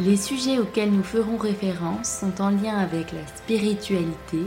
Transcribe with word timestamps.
Les 0.00 0.16
sujets 0.16 0.60
auxquels 0.60 0.92
nous 0.92 1.02
ferons 1.02 1.36
référence 1.36 2.08
sont 2.08 2.40
en 2.40 2.50
lien 2.50 2.78
avec 2.78 3.10
la 3.10 3.26
spiritualité, 3.26 4.38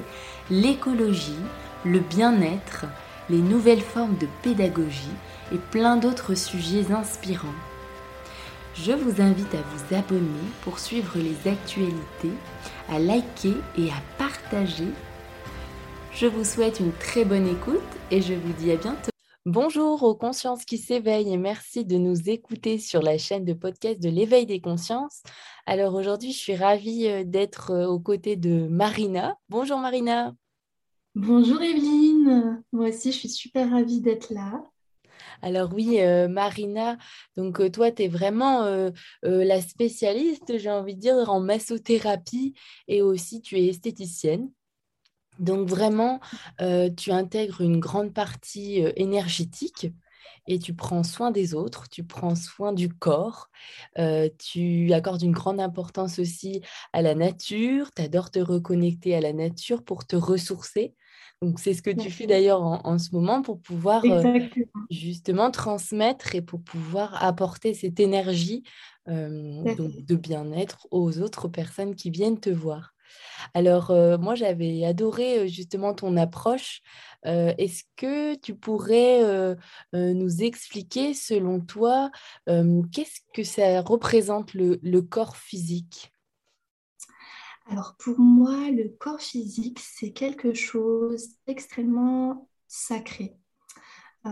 l'écologie, 0.50 1.36
le 1.84 2.00
bien-être, 2.00 2.86
les 3.30 3.40
nouvelles 3.40 3.82
formes 3.82 4.18
de 4.18 4.28
pédagogie 4.44 5.12
et 5.54 5.58
plein 5.58 5.98
d'autres 5.98 6.36
sujets 6.36 6.94
inspirants. 6.94 7.48
Je 8.76 8.94
vous 8.94 9.22
invite 9.22 9.54
à 9.54 9.58
vous 9.58 9.96
abonner 9.96 10.48
pour 10.62 10.80
suivre 10.80 11.18
les 11.18 11.52
actualités, 11.52 12.32
à 12.90 12.98
liker 12.98 13.58
et 13.78 13.90
à 13.90 14.02
partager. 14.18 14.88
Je 16.14 16.28
vous 16.28 16.46
souhaite 16.46 16.80
une 16.80 16.94
très 16.94 17.26
bonne 17.26 17.48
écoute 17.48 17.82
et 18.10 18.22
je 18.22 18.34
vous 18.34 18.54
dis 18.58 18.72
à 18.72 18.78
bientôt. 18.78 19.11
Bonjour 19.48 20.04
aux 20.04 20.14
consciences 20.14 20.66
qui 20.66 20.78
s'éveillent 20.78 21.34
et 21.34 21.38
merci 21.38 21.84
de 21.84 21.98
nous 21.98 22.30
écouter 22.30 22.78
sur 22.78 23.02
la 23.02 23.18
chaîne 23.18 23.44
de 23.44 23.54
podcast 23.54 24.00
de 24.00 24.08
l'éveil 24.08 24.46
des 24.46 24.62
consciences. 24.62 25.24
Alors 25.66 25.96
aujourd'hui, 25.96 26.32
je 26.32 26.38
suis 26.38 26.56
ravie 26.56 27.08
euh, 27.08 27.24
d'être 27.24 27.72
euh, 27.72 27.88
aux 27.88 28.00
côtés 28.00 28.36
de 28.36 28.68
Marina. 28.68 29.36
Bonjour 29.50 29.80
Marina. 29.80 30.36
Bonjour 31.16 31.60
Evelyne. 31.60 32.62
Moi 32.72 32.90
aussi, 32.90 33.12
je 33.12 33.18
suis 33.18 33.30
super 33.30 33.72
ravie 33.72 34.00
d'être 34.00 34.32
là. 34.32 34.64
Alors 35.42 35.74
oui, 35.74 36.02
euh, 36.02 36.28
Marina, 36.28 37.00
donc 37.36 37.72
toi, 37.72 37.92
tu 37.92 38.04
es 38.04 38.08
vraiment 38.10 38.92
la 39.24 39.62
spécialiste, 39.62 40.60
j'ai 40.60 40.70
envie 40.70 40.94
de 40.94 41.02
dire, 41.02 41.32
en 41.32 41.40
massothérapie 41.40 42.54
et 42.88 43.02
aussi 43.02 43.42
tu 43.42 43.58
es 43.58 43.66
esthéticienne. 43.66 44.52
Donc 45.40 45.68
vraiment, 45.68 46.20
euh, 46.62 46.90
tu 46.90 47.12
intègres 47.12 47.62
une 47.62 47.80
grande 47.80 48.14
partie 48.14 48.84
euh, 48.84 48.92
énergétique 48.96 49.88
et 50.48 50.60
tu 50.60 50.74
prends 50.74 51.04
soin 51.04 51.32
des 51.32 51.54
autres, 51.54 51.88
tu 51.90 52.04
prends 52.04 52.36
soin 52.36 52.74
du 52.74 52.90
corps, 52.90 53.50
euh, 53.98 54.28
tu 54.38 54.92
accordes 54.94 55.22
une 55.22 55.32
grande 55.32 55.60
importance 55.60 56.20
aussi 56.20 56.62
à 56.94 57.02
la 57.02 57.16
nature, 57.16 57.92
tu 57.96 58.02
adores 58.02 58.32
te 58.32 58.40
reconnecter 58.40 59.16
à 59.16 59.22
la 59.22 59.34
nature 59.34 59.84
pour 59.84 60.06
te 60.06 60.16
ressourcer. 60.16 60.96
Donc 61.42 61.60
c'est 61.60 61.74
ce 61.74 61.82
que 61.82 61.90
tu 61.90 62.12
fais 62.12 62.28
d'ailleurs 62.28 62.62
en, 62.62 63.00
ce 63.00 63.16
moment 63.16 63.42
pour 63.42 63.60
pouvoir 63.60 64.04
justement 64.92 65.50
transmettre 65.50 66.36
et 66.36 66.42
pour 66.44 66.62
pouvoir 66.62 67.24
apporter 67.24 67.74
cette 67.74 68.00
énergie 68.00 68.62
de 69.08 70.16
bien-être 70.16 70.88
aux 70.92 71.20
autres 71.20 71.48
personnes 71.48 71.96
qui 71.96 72.12
viennent 72.12 72.40
te 72.40 72.52
voir. 72.52 72.94
Alors, 73.54 73.92
euh, 73.92 74.18
moi, 74.18 74.36
j'avais 74.36 74.86
adoré 74.86 75.48
justement 75.48 75.94
ton 75.94 76.18
approche. 76.18 76.82
Est-ce 77.24 77.84
que 77.98 78.34
tu 78.36 78.56
pourrais 78.56 79.56
nous 79.94 80.42
expliquer, 80.42 81.14
selon 81.14 81.60
toi, 81.60 82.10
qu'est-ce 82.48 83.20
que 83.34 83.44
ça 83.44 83.82
représente 83.82 84.56
le, 84.56 85.02
corps 85.02 85.38
physique? 85.38 86.12
Alors, 87.68 87.96
pour 88.00 88.20
moi, 88.20 88.72
le 88.72 88.90
corps 88.90 89.22
physique, 89.22 89.80
c'est 89.80 90.14
quelque 90.14 90.56
chose 90.56 91.28
d'extrêmement 91.46 92.50
sacré. 92.68 93.38
pour 94.24 94.32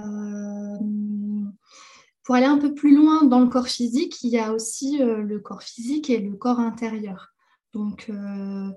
aller 2.36 2.46
un 2.46 2.58
peu 2.58 2.74
plus 2.74 2.96
loin 2.96 3.24
dans 3.24 3.42
le 3.42 3.50
corps 3.50 3.68
physique, 3.68 4.24
il 4.24 4.32
y 4.32 4.40
a 4.40 4.52
aussi 4.52 4.98
le 4.98 5.40
corps 5.40 5.62
physique 5.62 6.10
et 6.10 6.18
le 6.18 6.36
corps 6.36 6.60
intérieur. 6.60 7.36
Donc, 7.74 8.08
euh, 8.10 8.72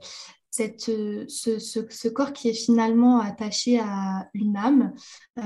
cette, 0.50 0.82
ce, 0.82 1.58
ce, 1.58 2.08
corps 2.08 2.32
qui 2.32 2.50
est 2.50 2.54
finalement 2.54 3.20
attaché 3.20 3.80
à 3.80 4.28
une 4.34 4.56
âme, 4.56 4.92
euh, 5.38 5.42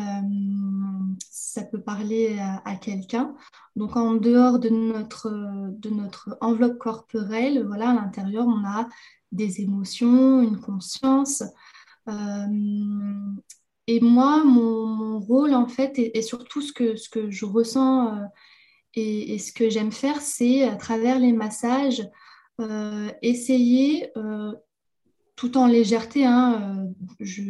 ça 1.31 1.63
peut 1.63 1.81
parler 1.81 2.39
à, 2.65 2.75
quelqu'un. 2.77 3.35
Donc, 3.77 3.97
en 3.97 4.15
dehors 4.15 4.59
de 4.59 4.69
notre, 4.69 5.31
de 5.79 5.91
notre 5.91 6.37
enveloppe 6.41 6.79
corporelle, 6.79 7.65
voilà, 7.67 7.91
à 7.91 7.95
l'intérieur, 7.95 8.47
on 8.47 8.65
a 8.67 8.89
des 9.31 9.61
émotions, 9.61 10.43
une 10.43 10.61
conscience. 10.61 11.45
Euh, 12.09 12.47
et 13.87 14.01
moi, 14.01 14.43
mon, 14.45 15.21
rôle, 15.21 15.55
en 15.55 15.69
fait, 15.69 15.93
et, 15.99 16.23
surtout 16.23 16.61
ce 16.61 16.73
que, 16.73 16.97
ce 16.97 17.09
que 17.09 17.31
je 17.31 17.45
ressens 17.45 18.29
et, 18.95 19.39
ce 19.39 19.53
que 19.53 19.71
j'aime 19.71 19.93
faire, 19.93 20.21
c'est 20.21 20.65
à 20.65 20.75
travers 20.75 21.19
les 21.19 21.33
massages, 21.33 22.09
euh, 22.61 23.11
essayer, 23.21 24.11
euh, 24.17 24.53
tout 25.35 25.59
en 25.59 25.67
légèreté, 25.67 26.25
hein, 26.25 26.87
euh, 26.89 27.15
je 27.21 27.43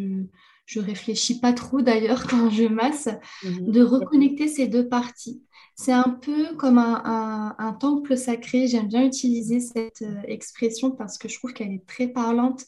ne 0.81 0.85
réfléchis 0.85 1.39
pas 1.39 1.53
trop 1.53 1.81
d'ailleurs 1.81 2.27
quand 2.29 2.51
je 2.51 2.65
masse, 2.65 3.09
mhm. 3.45 3.71
de 3.71 3.83
reconnecter 3.83 4.49
ces 4.49 4.67
deux 4.67 4.89
parties. 4.89 5.43
C'est 5.77 5.93
un 5.93 6.11
peu 6.11 6.57
comme 6.57 6.79
un, 6.79 7.77
temple 7.79 8.17
sacré. 8.17 8.67
J'aime 8.67 8.89
bien 8.89 9.05
utiliser 9.05 9.61
cette 9.61 10.03
expression 10.27 10.91
parce 10.91 11.19
que 11.19 11.29
je 11.29 11.39
trouve 11.39 11.53
qu'elle 11.53 11.71
est 11.71 11.87
très 11.87 12.09
parlante 12.09 12.65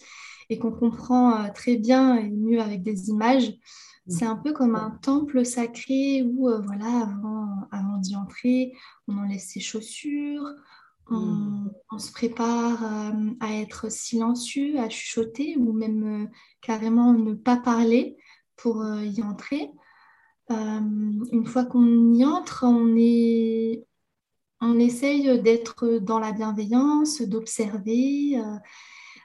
et 0.50 0.58
qu'on 0.58 0.70
comprend 0.70 1.48
très 1.54 1.76
bien 1.76 2.16
et 2.16 2.28
mieux 2.28 2.60
avec 2.60 2.82
des 2.82 3.08
images. 3.08 3.54
C'est 4.08 4.26
un 4.26 4.36
peu 4.36 4.52
comme 4.52 4.76
un 4.76 4.90
temple 5.02 5.46
sacré 5.46 6.22
où, 6.22 6.50
voilà, 6.62 7.08
avant, 7.08 7.48
avant 7.72 7.96
d'y 7.96 8.14
entrer, 8.14 8.74
on 9.06 9.16
enlève 9.16 9.40
ses 9.40 9.60
chaussures, 9.60 10.44
Hmm. 11.08 11.68
On, 11.90 11.98
se 11.98 12.12
prépare 12.12 12.84
euh, 12.84 13.30
à 13.40 13.54
être 13.54 13.90
silencieux, 13.90 14.78
à 14.78 14.88
chuchoter 14.90 15.56
ou 15.56 15.72
même 15.72 16.24
euh, 16.24 16.26
carrément 16.60 17.12
ne 17.12 17.32
pas 17.32 17.56
parler 17.56 18.16
pour 18.56 18.82
euh, 18.82 19.02
y 19.02 19.22
entrer. 19.22 19.70
une 20.50 21.46
fois 21.46 21.64
qu'on 21.64 22.12
y 22.12 22.24
entre, 22.24 22.64
on, 22.64 22.94
est, 22.96 23.86
on 24.60 24.78
essaye 24.78 25.40
d'être 25.40 25.98
dans 25.98 26.18
la 26.18 26.32
bienveillance, 26.32 27.22
d'observer 27.22 28.38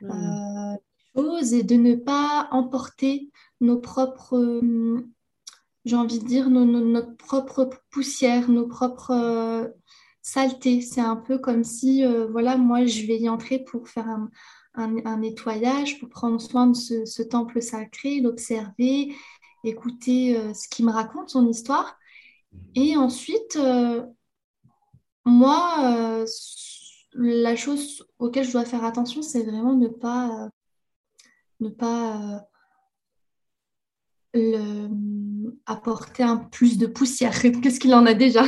les 0.01 0.07
hmm. 0.07 0.77
choses 1.15 1.53
et 1.53 1.63
de 1.63 1.75
ne 1.75 1.95
pas 1.95 2.47
emporter 2.51 3.29
nos 3.61 3.79
propres, 3.79 4.61
j'ai 5.85 5.95
envie 5.95 6.19
de 6.19 6.25
dire, 6.25 6.50
notre 6.50 7.15
propre 7.15 7.69
poussière, 7.91 8.50
nos 8.50 8.67
propres 8.67 9.73
saleté. 10.23 10.81
C'est 10.81 11.01
un 11.01 11.17
peu 11.17 11.38
comme 11.38 11.63
si, 11.63 12.03
euh, 12.03 12.25
voilà, 12.28 12.57
moi, 12.57 12.85
je 12.85 13.06
vais 13.06 13.19
y 13.19 13.29
entrer 13.29 13.59
pour 13.59 13.88
faire 13.88 14.07
un, 14.75 15.17
nettoyage, 15.17 16.00
pour 16.00 16.09
prendre 16.09 16.41
soin 16.41 16.67
de 16.67 16.73
ce, 16.73 17.22
temple 17.22 17.61
sacré, 17.61 18.22
l'observer, 18.22 19.13
écouter 19.63 20.35
euh, 20.35 20.53
ce 20.56 20.67
qui 20.67 20.83
me 20.83 20.91
raconte, 20.91 21.29
son 21.29 21.47
histoire. 21.47 22.00
Et 22.73 22.97
ensuite, 22.97 23.56
euh, 23.57 24.03
moi, 25.25 26.25
la 27.13 27.56
chose 27.56 28.03
auquel 28.17 28.45
je 28.45 28.51
dois 28.51 28.66
faire 28.66 28.83
attention, 28.83 29.22
c'est 29.22 29.44
vraiment 29.44 29.75
ne 29.75 29.88
pas, 29.88 30.50
ne 31.59 31.69
pas 31.69 32.47
apporter 35.66 36.23
un 36.23 36.38
plus 36.38 36.78
de 36.78 36.88
poussière 36.88 37.39
qu'est-ce 37.62 37.79
qu'il 37.79 37.94
en 37.94 38.06
a 38.06 38.13
déjà? 38.13 38.44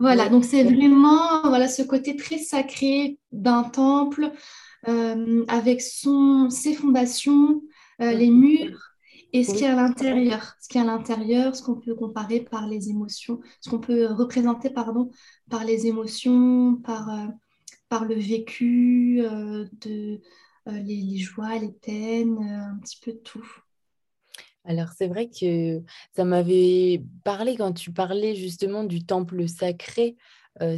Voilà, 0.00 0.28
donc 0.28 0.44
c'est 0.44 0.62
vraiment 0.62 1.42
voilà, 1.42 1.66
ce 1.68 1.82
côté 1.82 2.14
très 2.16 2.38
sacré 2.38 3.18
d'un 3.32 3.64
temple 3.64 4.30
euh, 4.86 5.44
avec 5.48 5.82
son, 5.82 6.50
ses 6.50 6.74
fondations, 6.74 7.62
euh, 8.00 8.12
les 8.12 8.30
murs 8.30 8.80
et 9.32 9.42
ce 9.42 9.54
qui 9.54 9.64
est 9.64 9.68
à 9.68 9.74
l'intérieur. 9.74 10.54
Ce 10.60 10.68
qui 10.68 10.78
est 10.78 10.80
à 10.80 10.84
l'intérieur, 10.84 11.56
ce 11.56 11.62
qu'on 11.62 11.74
peut 11.74 11.96
comparer 11.96 12.40
par 12.40 12.68
les 12.68 12.90
émotions, 12.90 13.40
ce 13.60 13.70
qu'on 13.70 13.80
peut 13.80 14.06
représenter 14.06 14.70
pardon, 14.70 15.10
par 15.50 15.64
les 15.64 15.86
émotions, 15.86 16.76
par, 16.76 17.10
euh, 17.10 17.26
par 17.88 18.04
le 18.04 18.14
vécu, 18.14 19.20
de, 19.20 20.20
les, 20.66 21.02
les, 21.02 21.18
joies, 21.18 21.58
les 21.58 21.72
peines, 21.72 22.38
un 22.38 22.78
petit 22.78 23.00
peu 23.02 23.12
tout. 23.12 23.46
Alors 24.68 24.90
c'est 24.96 25.08
vrai 25.08 25.30
que 25.30 25.82
ça 26.14 26.24
m'avait 26.24 27.02
parlé 27.24 27.56
quand 27.56 27.72
tu 27.72 27.90
parlais 27.92 28.34
justement 28.36 28.84
du 28.84 29.04
temple 29.06 29.48
sacré. 29.48 30.16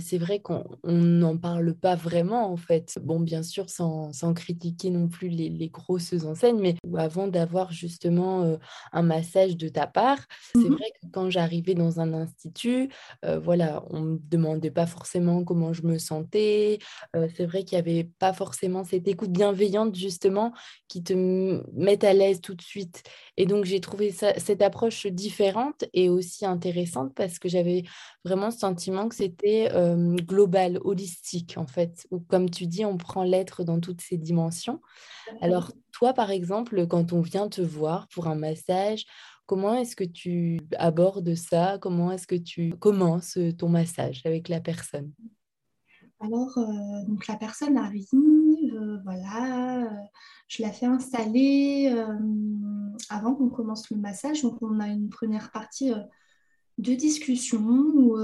C'est 0.00 0.18
vrai 0.18 0.40
qu'on 0.40 0.64
n'en 0.84 1.36
parle 1.36 1.74
pas 1.74 1.94
vraiment 1.94 2.52
en 2.52 2.56
fait. 2.56 2.98
Bon, 3.02 3.20
bien 3.20 3.42
sûr, 3.42 3.68
sans, 3.70 4.12
critiquer 4.34 4.90
non 4.90 5.08
plus 5.08 5.28
les, 5.28 5.68
grosses 5.68 6.12
enseignes, 6.24 6.60
mais 6.60 6.76
avant 6.96 7.28
d'avoir 7.28 7.72
justement 7.72 8.58
un 8.92 9.02
massage 9.02 9.56
de 9.56 9.68
ta 9.68 9.86
part, 9.86 10.18
c'est 10.54 10.60
mmh 10.60 10.74
vrai 10.74 10.92
que 11.00 11.06
quand 11.12 11.30
j'arrivais 11.30 11.74
dans 11.74 12.00
un 12.00 12.12
institut, 12.12 12.90
voilà, 13.42 13.84
on 13.90 14.00
me 14.00 14.18
demandait 14.30 14.70
pas 14.70 14.86
forcément 14.86 15.44
comment 15.44 15.72
je 15.72 15.82
me 15.82 15.98
sentais. 15.98 16.78
c'est 17.14 17.46
vrai 17.46 17.64
qu'il 17.64 17.76
n'y 17.76 17.82
avait 17.82 18.04
pas 18.18 18.32
forcément 18.32 18.84
cette 18.84 19.08
écoute 19.08 19.30
bienveillante 19.30 19.94
justement 19.94 20.52
qui 20.88 21.02
te 21.02 21.12
met 21.72 22.04
à 22.04 22.12
l'aise 22.12 22.40
tout 22.40 22.54
de 22.54 22.62
suite. 22.62 23.02
Et 23.36 23.46
donc 23.46 23.64
j'ai 23.64 23.80
trouvé 23.80 24.10
cette 24.10 24.62
approche 24.62 25.06
différente 25.06 25.84
et 25.92 26.08
aussi 26.08 26.44
intéressante 26.44 27.14
parce 27.14 27.38
que 27.38 27.48
j'avais 27.48 27.84
vraiment 28.24 28.46
le 28.46 28.52
sentiment 28.52 29.08
que 29.08 29.14
c'était 29.14 29.70
global, 30.26 30.78
holistique, 30.84 31.54
en 31.56 31.66
fait, 31.66 32.06
où, 32.10 32.20
comme 32.20 32.50
tu 32.50 32.66
dis, 32.66 32.84
on 32.84 32.96
prend 32.96 33.22
l'être 33.24 33.64
dans 33.64 33.80
toutes 33.80 34.00
ses 34.00 34.18
dimensions. 34.18 34.80
Alors, 35.40 35.72
toi, 35.92 36.12
par 36.12 36.30
exemple, 36.30 36.86
quand 36.86 37.12
on 37.12 37.20
vient 37.20 37.48
te 37.48 37.62
voir 37.62 38.08
pour 38.08 38.26
un 38.26 38.34
massage, 38.34 39.04
comment 39.46 39.74
est-ce 39.74 39.96
que 39.96 40.04
tu 40.04 40.60
abordes 40.78 41.34
ça? 41.34 41.78
Comment 41.80 42.12
est-ce 42.12 42.26
que 42.26 42.36
tu 42.36 42.74
commences 42.78 43.38
ton 43.58 43.68
massage 43.68 44.22
avec 44.24 44.48
la 44.48 44.60
personne? 44.60 45.12
Alors, 46.20 46.58
donc 47.08 47.26
la 47.26 47.36
personne 47.36 47.78
arrive, 47.78 49.00
voilà, 49.04 49.90
je 50.48 50.62
la 50.62 50.70
fais 50.70 50.86
installer 50.86 51.90
avant 53.08 53.34
qu'on 53.34 53.48
commence 53.48 53.90
le 53.90 53.96
massage. 53.96 54.42
Donc, 54.42 54.58
on 54.60 54.78
a 54.78 54.88
une 54.88 55.08
première 55.08 55.50
partie 55.50 55.92
de 56.80 56.94
discussion 56.94 57.60
ou 57.60 58.16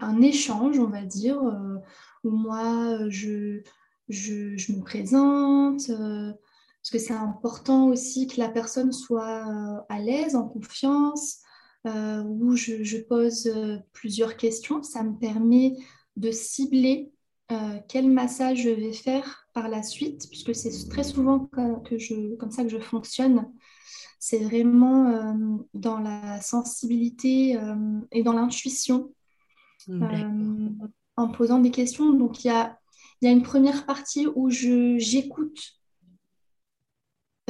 un 0.00 0.22
échange, 0.22 0.78
on 0.78 0.88
va 0.88 1.02
dire, 1.02 1.42
euh, 1.42 1.76
où 2.24 2.30
moi, 2.30 3.08
je, 3.08 3.62
je, 4.08 4.72
me 4.72 4.82
présente, 4.82 5.88
euh, 5.90 6.32
parce 6.82 6.90
que 6.90 6.98
c'est 6.98 7.14
important 7.14 7.88
aussi 7.88 8.26
que 8.26 8.40
la 8.40 8.48
personne 8.48 8.92
soit 8.92 9.46
euh, 9.48 9.80
à 9.88 10.00
l'aise, 10.00 10.34
en 10.34 10.48
confiance, 10.48 11.38
où 11.84 12.54
je, 12.54 13.02
pose 13.02 13.52
plusieurs 13.92 14.36
questions. 14.36 14.84
Ça 14.84 15.02
me 15.02 15.18
permet 15.18 15.74
de 16.14 16.30
cibler 16.30 17.10
quel 17.88 18.08
massage 18.08 18.62
je 18.62 18.70
vais 18.70 18.92
faire 18.92 19.48
par 19.52 19.68
la 19.68 19.82
suite, 19.82 20.28
puisque 20.28 20.54
c'est 20.54 20.88
très 20.88 21.02
souvent 21.02 21.50
que 21.84 21.98
je, 21.98 22.36
comme 22.36 22.52
ça 22.52 22.62
que 22.62 22.68
je 22.68 22.78
fonctionne. 22.78 23.50
C'est 24.18 24.38
vraiment 24.38 25.36
dans 25.74 25.98
la 25.98 26.40
sensibilité 26.40 27.58
et 28.12 28.22
dans 28.22 28.32
l'intuition 28.32 29.10
euh, 29.88 30.68
en 31.16 31.28
posant 31.28 31.58
des 31.58 31.70
questions. 31.70 32.12
Donc, 32.12 32.44
il 32.44 32.48
y 32.48 32.50
a, 32.50 32.78
y 33.20 33.26
a, 33.26 33.30
une 33.30 33.42
première 33.42 33.84
partie 33.84 34.26
où 34.34 34.48
j'écoute 34.50 35.60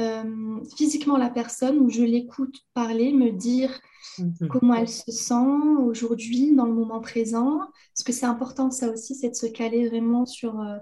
euh, 0.01 0.59
physiquement 0.75 1.17
la 1.17 1.29
personne, 1.29 1.79
où 1.79 1.89
je 1.89 2.03
l'écoute 2.03 2.59
parler, 2.73 3.13
me 3.13 3.31
dire 3.31 3.79
mhm. 4.17 4.47
comment 4.49 4.73
elle 4.73 4.89
se 4.89 5.11
sent 5.11 5.79
aujourd'hui, 5.85 6.53
dans 6.53 6.65
le 6.65 6.73
moment 6.73 6.99
présent. 6.99 7.59
Parce 7.59 8.03
que 8.03 8.11
c'est 8.11 8.25
important, 8.25 8.69
ça 8.71 8.89
aussi, 8.89 9.15
c'est 9.15 9.29
de 9.29 9.35
se 9.35 9.47
caler 9.47 9.87
vraiment 9.87 10.25
sur, 10.25 10.59
euh, 10.59 10.77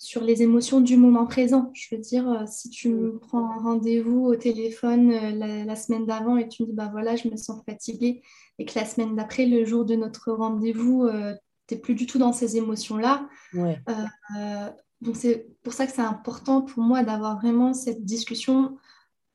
sur 0.00 0.24
les 0.24 0.42
émotions 0.42 0.80
du 0.80 0.96
moment 0.96 1.26
présent. 1.26 1.70
Je 1.74 1.94
veux 1.94 2.00
dire, 2.00 2.44
si 2.48 2.70
tu 2.70 2.88
me 2.88 3.18
prends 3.18 3.50
un 3.52 3.62
rendez-vous 3.62 4.24
au 4.24 4.34
téléphone 4.34 5.10
la, 5.10 5.64
la, 5.64 5.76
semaine 5.76 6.06
d'avant 6.06 6.38
et 6.38 6.48
tu 6.48 6.62
me 6.62 6.68
dis, 6.68 6.72
bah 6.72 6.88
voilà, 6.90 7.16
je 7.16 7.28
me 7.28 7.36
sens 7.36 7.62
fatiguée, 7.66 8.22
et 8.58 8.64
que 8.64 8.78
la 8.78 8.86
semaine 8.86 9.14
d'après, 9.14 9.44
le 9.44 9.66
jour 9.66 9.84
de 9.84 9.94
notre 9.94 10.32
rendez-vous, 10.32 11.04
euh, 11.04 11.34
tu 11.66 11.74
n'es 11.74 11.80
plus 11.80 11.94
du 11.94 12.06
tout 12.06 12.18
dans 12.18 12.32
ces 12.32 12.56
émotions-là. 12.56 13.28
Euh, 13.54 14.68
donc 15.02 15.16
c'est 15.16 15.48
pour 15.62 15.74
ça 15.74 15.86
que 15.86 15.92
c'est 15.92 16.00
important 16.00 16.62
pour 16.62 16.82
moi 16.82 17.02
d'avoir 17.02 17.38
vraiment 17.38 17.74
cette 17.74 18.02
discussion 18.02 18.78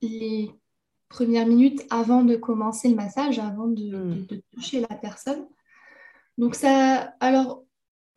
les 0.01 0.51
premières 1.09 1.45
minutes 1.45 1.85
avant 1.91 2.23
de 2.23 2.35
commencer 2.35 2.89
le 2.89 2.95
massage, 2.95 3.37
avant 3.37 3.67
de, 3.67 3.95
hmm. 3.95 4.27
toucher 4.55 4.79
la 4.81 4.95
personne. 4.95 5.45
Donc 6.39 6.55
ça, 6.55 7.13
alors 7.19 7.64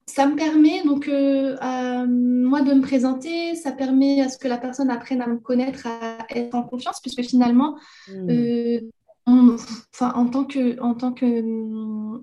ça 0.08 0.26
me 0.26 0.36
permet 0.36 0.82
donc 0.84 1.06
euh, 1.06 1.56
à 1.60 2.06
moi 2.06 2.62
de 2.62 2.72
me 2.72 2.80
présenter, 2.80 3.54
ça 3.54 3.72
permet 3.72 4.20
à 4.22 4.28
ce 4.28 4.38
que 4.38 4.48
la 4.48 4.56
personne 4.56 4.90
apprenne 4.90 5.20
à 5.20 5.26
me 5.26 5.38
connaître, 5.38 5.86
à 5.86 6.26
être 6.30 6.54
en 6.54 6.62
confiance, 6.62 7.00
puisque 7.00 7.22
finalement, 7.22 7.78
hmm. 8.08 8.78
enfin, 9.26 10.12
en 10.14 10.26
tant 10.26 10.44
que, 10.44 10.80
en 10.80 10.94
tant 10.94 11.12
que, 11.12 12.22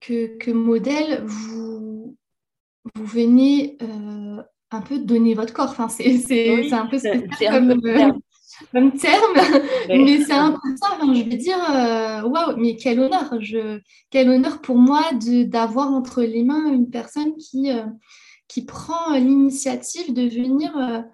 que, 0.00 0.50
modèle, 0.50 1.22
vous, 1.24 2.14
vous 2.94 3.06
venez 3.06 3.78
euh, 3.82 4.42
un 4.70 4.80
peu 4.82 4.98
donner 4.98 5.32
votre 5.34 5.54
corps. 5.54 5.70
Enfin, 5.70 5.88
c'est 5.88 6.72
un 6.72 6.86
peu 6.86 6.98
comme, 7.48 8.20
euh, 8.62 8.66
comme, 8.72 8.92
terme, 8.92 9.34
mais 9.88 10.24
c'est 10.24 10.32
un 10.32 10.52
peu 10.52 10.76
ça. 10.80 10.98
je 11.02 11.22
vais 11.22 11.36
dire, 11.36 11.58
euh, 11.70 12.22
waouh, 12.22 12.56
mais 12.56 12.76
quel 12.76 13.00
honneur, 13.00 13.34
je, 13.40 13.80
quel 14.10 14.28
honneur 14.28 14.60
pour 14.60 14.76
moi 14.76 15.02
d'avoir 15.12 15.92
entre 15.92 16.22
les 16.22 16.42
mains 16.42 16.72
une 16.72 16.90
personne 16.90 17.34
qui, 17.36 17.70
qui 18.48 18.64
prend 18.64 19.14
l'initiative 19.14 20.14
de 20.14 20.28
venir 20.28 21.04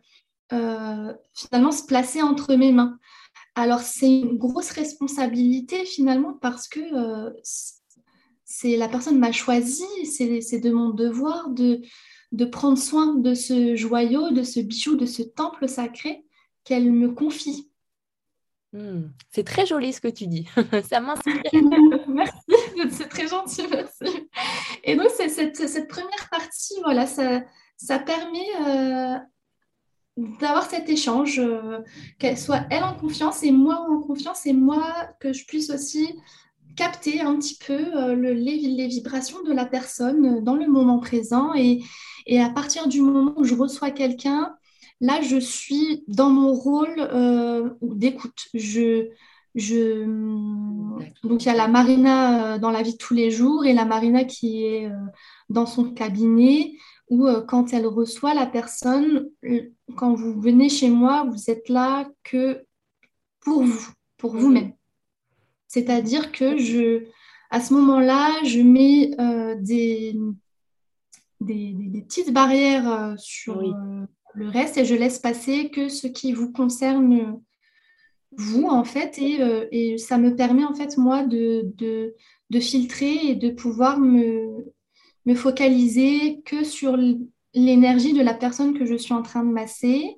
finalement 1.35 1.73
se 1.73 1.87
placer 1.87 2.23
entre 2.23 2.55
mes 2.55 2.73
mains. 2.73 2.99
Alors, 3.55 3.81
c'est 3.81 4.21
une 4.21 4.39
grosse 4.39 4.71
responsabilité 4.71 5.85
finalement 5.85 6.33
parce 6.33 6.69
que 6.69 6.81
euh, 6.81 7.31
c'est 8.45 8.77
la 8.77 8.89
personne 8.89 9.19
m'a 9.19 9.33
choisi, 9.33 9.85
c'est 10.05 10.61
de 10.61 10.71
mon 10.71 10.91
devoir 10.91 11.51
de, 11.51 11.83
de 12.33 12.45
prendre 12.47 12.79
soin 12.79 13.15
de 13.15 13.35
ce 13.35 13.77
joyau, 13.77 14.31
de 14.31 14.43
ce 14.43 14.61
bijou, 14.61 14.97
de 14.97 15.07
ce 15.07 15.23
temple 15.23 15.69
sacré 15.69 16.25
qu'elle 16.65 16.91
me 16.93 17.11
confie. 17.11 17.69
Hmm. 18.75 19.11
c'est 19.31 19.45
très 19.45 19.67
joli 19.67 19.93
ce 19.93 20.01
que 20.01 20.09
tu 20.09 20.27
dis. 20.27 20.49
Ça 20.89 21.01
m'inspire. 21.01 21.43
merci, 22.09 22.33
c'est 22.91 23.09
très 23.09 23.29
gentil, 23.29 23.65
merci. 23.71 24.29
Et 24.85 24.97
donc, 24.97 25.09
cette, 25.11 25.57
cette, 25.57 25.89
première 25.89 26.29
partie, 26.31 26.75
voilà, 26.83 27.07
ça, 27.07 27.43
ça 27.77 27.99
permet 27.99 28.47
euh, 28.67 29.19
d'avoir 30.41 30.69
cet 30.69 30.89
échange, 30.89 31.39
euh, 31.39 31.81
qu'elle 32.19 32.39
soit 32.39 32.63
elle 32.71 32.83
en 32.83 32.95
confiance 32.95 33.43
et 33.43 33.53
moi 33.53 33.87
en 33.89 34.01
confiance 34.01 34.47
et 34.47 34.55
moi 34.55 34.83
que 35.21 35.33
je 35.33 35.45
puisse 35.45 35.71
aussi 35.71 36.19
capter 36.75 37.21
un 37.21 37.37
petit 37.37 37.59
peu 37.65 37.75
euh, 37.75 38.15
le, 38.15 38.33
les, 38.33 38.87
vibrations 38.87 39.43
de 39.43 39.53
la 39.53 39.67
personne 39.67 40.43
dans 40.43 40.55
le 40.55 40.67
moment 40.67 40.99
présent 40.99 41.53
et, 41.55 41.83
et, 42.27 42.41
à 42.41 42.49
partir 42.49 42.89
du 42.89 43.03
moment 43.03 43.35
où 43.37 43.45
je 43.45 43.55
reçois 43.55 43.91
quelqu'un, 43.91 44.57
là 45.03 45.21
je 45.21 45.37
suis 45.37 46.05
dans 46.09 46.31
mon 46.31 46.55
rôle 46.55 46.95
euh, 46.99 47.69
d'écoute. 47.83 48.49
Je, 48.55 49.11
je... 49.55 50.05
Donc 51.23 51.45
il 51.45 51.47
y 51.47 51.51
a 51.51 51.55
la 51.55 51.69
Marina 51.69 52.59
dans 52.59 52.71
la 52.71 52.83
vie 52.83 52.93
de 52.93 52.99
tous 52.99 53.13
les 53.13 53.31
jours 53.31 53.67
et 53.67 53.75
la 53.75 53.85
Marina 53.85 54.25
qui 54.25 54.65
est 54.65 54.91
dans 55.51 55.67
son 55.67 55.93
cabinet 55.93 56.73
où 57.11 57.29
quand 57.47 57.75
elle 57.75 57.87
reçoit 57.87 58.33
la 58.33 58.47
personne, 58.47 59.29
quand 59.97 60.15
vous 60.15 60.41
venez 60.41 60.71
chez 60.71 60.89
moi, 60.89 61.27
vous 61.31 61.51
êtes 61.51 61.69
là 61.69 62.09
que 62.25 62.65
pour 63.41 63.63
vous, 63.63 63.93
pour 64.17 64.35
vous-même. 64.35 64.73
C'est-à-dire 65.69 66.33
que 66.33 66.59
je, 66.59 67.05
à 67.51 67.61
ce 67.61 67.75
moment-là, 67.75 68.31
je 68.45 68.61
mets 68.61 69.19
euh, 69.19 69.55
des, 69.59 70.15
des, 71.41 72.03
petites 72.03 72.33
barrières 72.33 72.91
euh, 72.91 73.15
sur 73.17 73.61
euh, 73.61 74.07
le 74.35 74.49
reste 74.49 74.79
et 74.79 74.85
je 74.85 74.95
laisse 74.95 75.19
passer 75.19 75.71
que 75.71 75.89
ce 75.89 76.07
qui 76.07 76.33
vous 76.33 76.53
concerne 76.53 77.41
vous, 78.37 78.65
en 78.65 78.85
fait, 78.85 79.19
et, 79.19 79.99
ça 79.99 80.19
me 80.19 80.35
permet, 80.35 80.65
en 80.65 80.75
fait, 80.75 80.97
moi, 80.97 81.23
de, 81.23 81.71
de, 81.77 82.61
filtrer 82.61 83.15
et 83.29 83.35
de 83.35 83.51
pouvoir 83.51 83.99
me, 83.99 84.73
me 85.27 85.35
focaliser 85.35 86.41
que 86.45 86.65
sur 86.65 86.97
l'énergie 87.55 88.13
de 88.13 88.23
la 88.23 88.35
personne 88.35 88.79
que 88.79 88.87
je 88.87 88.95
suis 88.95 89.13
en 89.13 89.23
train 89.23 89.45
de 89.45 89.51
masser 89.51 90.17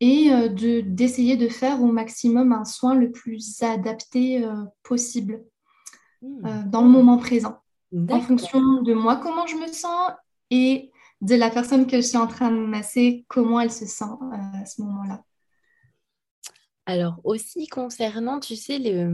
et 0.00 0.32
euh, 0.32 0.48
de, 0.48 0.80
d'essayer 0.80 1.36
de 1.36 1.48
faire 1.48 1.82
au 1.82 1.86
maximum 1.86 2.52
un 2.52 2.64
soin 2.64 2.94
le 2.94 3.10
plus 3.10 3.62
adapté 3.62 4.44
euh, 4.44 4.54
possible 4.82 5.44
euh, 6.22 6.62
dans 6.66 6.82
le 6.82 6.88
moment 6.88 7.18
présent, 7.18 7.58
en 8.10 8.20
fonction 8.20 8.82
de 8.82 8.94
moi, 8.94 9.16
comment 9.16 9.46
je 9.46 9.56
me 9.56 9.66
sens 9.66 10.12
et 10.50 10.90
de 11.20 11.34
la 11.34 11.50
personne 11.50 11.86
que 11.86 11.96
je 11.96 12.02
suis 12.02 12.16
en 12.16 12.26
train 12.26 12.50
de 12.50 12.56
masser, 12.56 13.24
comment 13.28 13.60
elle 13.60 13.72
se 13.72 13.86
sent 13.86 14.04
à 14.32 14.64
ce 14.66 14.82
moment-là. 14.82 15.24
Alors 16.90 17.20
aussi 17.24 17.66
concernant, 17.68 18.40
tu 18.40 18.56
sais, 18.56 18.78
les, 18.78 19.06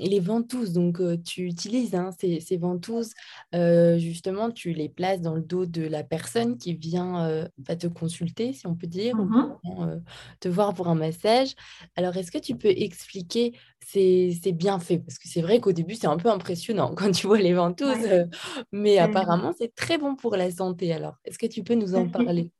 les 0.00 0.20
ventouses, 0.20 0.72
donc 0.72 1.00
tu 1.24 1.46
utilises 1.46 1.94
hein, 1.94 2.10
ces, 2.18 2.40
ces, 2.40 2.56
ventouses, 2.56 3.12
justement, 3.52 4.50
tu 4.50 4.72
les 4.72 4.88
places 4.88 5.20
dans 5.20 5.34
le 5.34 5.42
dos 5.42 5.66
de 5.66 5.82
la 5.82 6.02
personne 6.02 6.58
qui 6.58 6.74
vient 6.74 7.48
va 7.58 7.76
te 7.76 7.86
consulter, 7.86 8.52
si 8.52 8.66
on 8.66 8.74
peut 8.74 8.86
dire, 8.86 9.18
ou 9.18 9.24
mmh 9.24 10.02
te 10.40 10.48
voir 10.48 10.74
pour 10.74 10.88
un 10.88 10.94
massage. 10.94 11.54
Alors, 11.96 12.16
est-ce 12.16 12.30
que 12.30 12.38
tu 12.38 12.56
peux 12.56 12.68
expliquer 12.68 13.52
ces, 13.86 14.38
ces 14.42 14.52
bienfaits? 14.52 14.98
Parce 15.04 15.18
que 15.18 15.28
c'est 15.28 15.42
vrai 15.42 15.60
qu'au 15.60 15.72
début, 15.72 15.94
c'est 15.94 16.06
un 16.06 16.16
peu 16.16 16.30
impressionnant 16.30 16.94
quand 16.96 17.10
tu 17.12 17.26
vois 17.26 17.38
les 17.38 17.54
ventouses, 17.54 18.08
mais 18.72 18.98
apparemment, 18.98 19.52
c'est 19.56 19.74
très 19.74 19.98
bon 19.98 20.16
pour 20.16 20.36
la 20.36 20.50
santé. 20.50 20.92
Alors, 20.92 21.16
est-ce 21.24 21.38
que 21.38 21.46
tu 21.46 21.62
peux 21.62 21.74
nous 21.74 21.94
en 21.94 22.08
parler? 22.10 22.50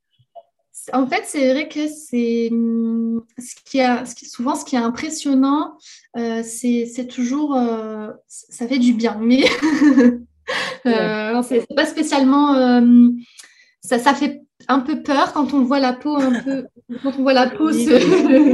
En 0.93 1.07
fait, 1.07 1.23
c'est 1.25 1.51
vrai 1.51 1.67
que 1.67 1.87
c'est 1.87 2.49
ce 2.49 3.55
qui 3.65 3.81
a, 3.81 4.03
souvent 4.05 4.55
ce 4.55 4.65
qui 4.65 4.75
est 4.75 4.79
impressionnant, 4.79 5.77
euh, 6.17 6.41
c'est 6.43 7.07
toujours 7.07 7.55
euh, 7.55 8.09
ça 8.27 8.67
fait 8.67 8.79
du 8.79 8.93
bien, 8.93 9.17
mais 9.21 9.43
euh, 10.85 11.41
c'est 11.43 11.65
pas 11.75 11.85
spécialement 11.85 12.81
ça, 13.81 13.99
ça 13.99 14.13
fait 14.13 14.41
un 14.73 14.79
peu 14.79 15.01
peur 15.01 15.33
quand 15.33 15.53
on 15.53 15.63
voit 15.63 15.79
la 15.79 15.93
peau 15.93 16.15
un 16.15 16.41
peu 16.41 16.67
quand 17.03 17.13
on 17.17 17.21
voit 17.21 17.33
la 17.33 17.49
peau 17.49 17.69
il 17.69 17.87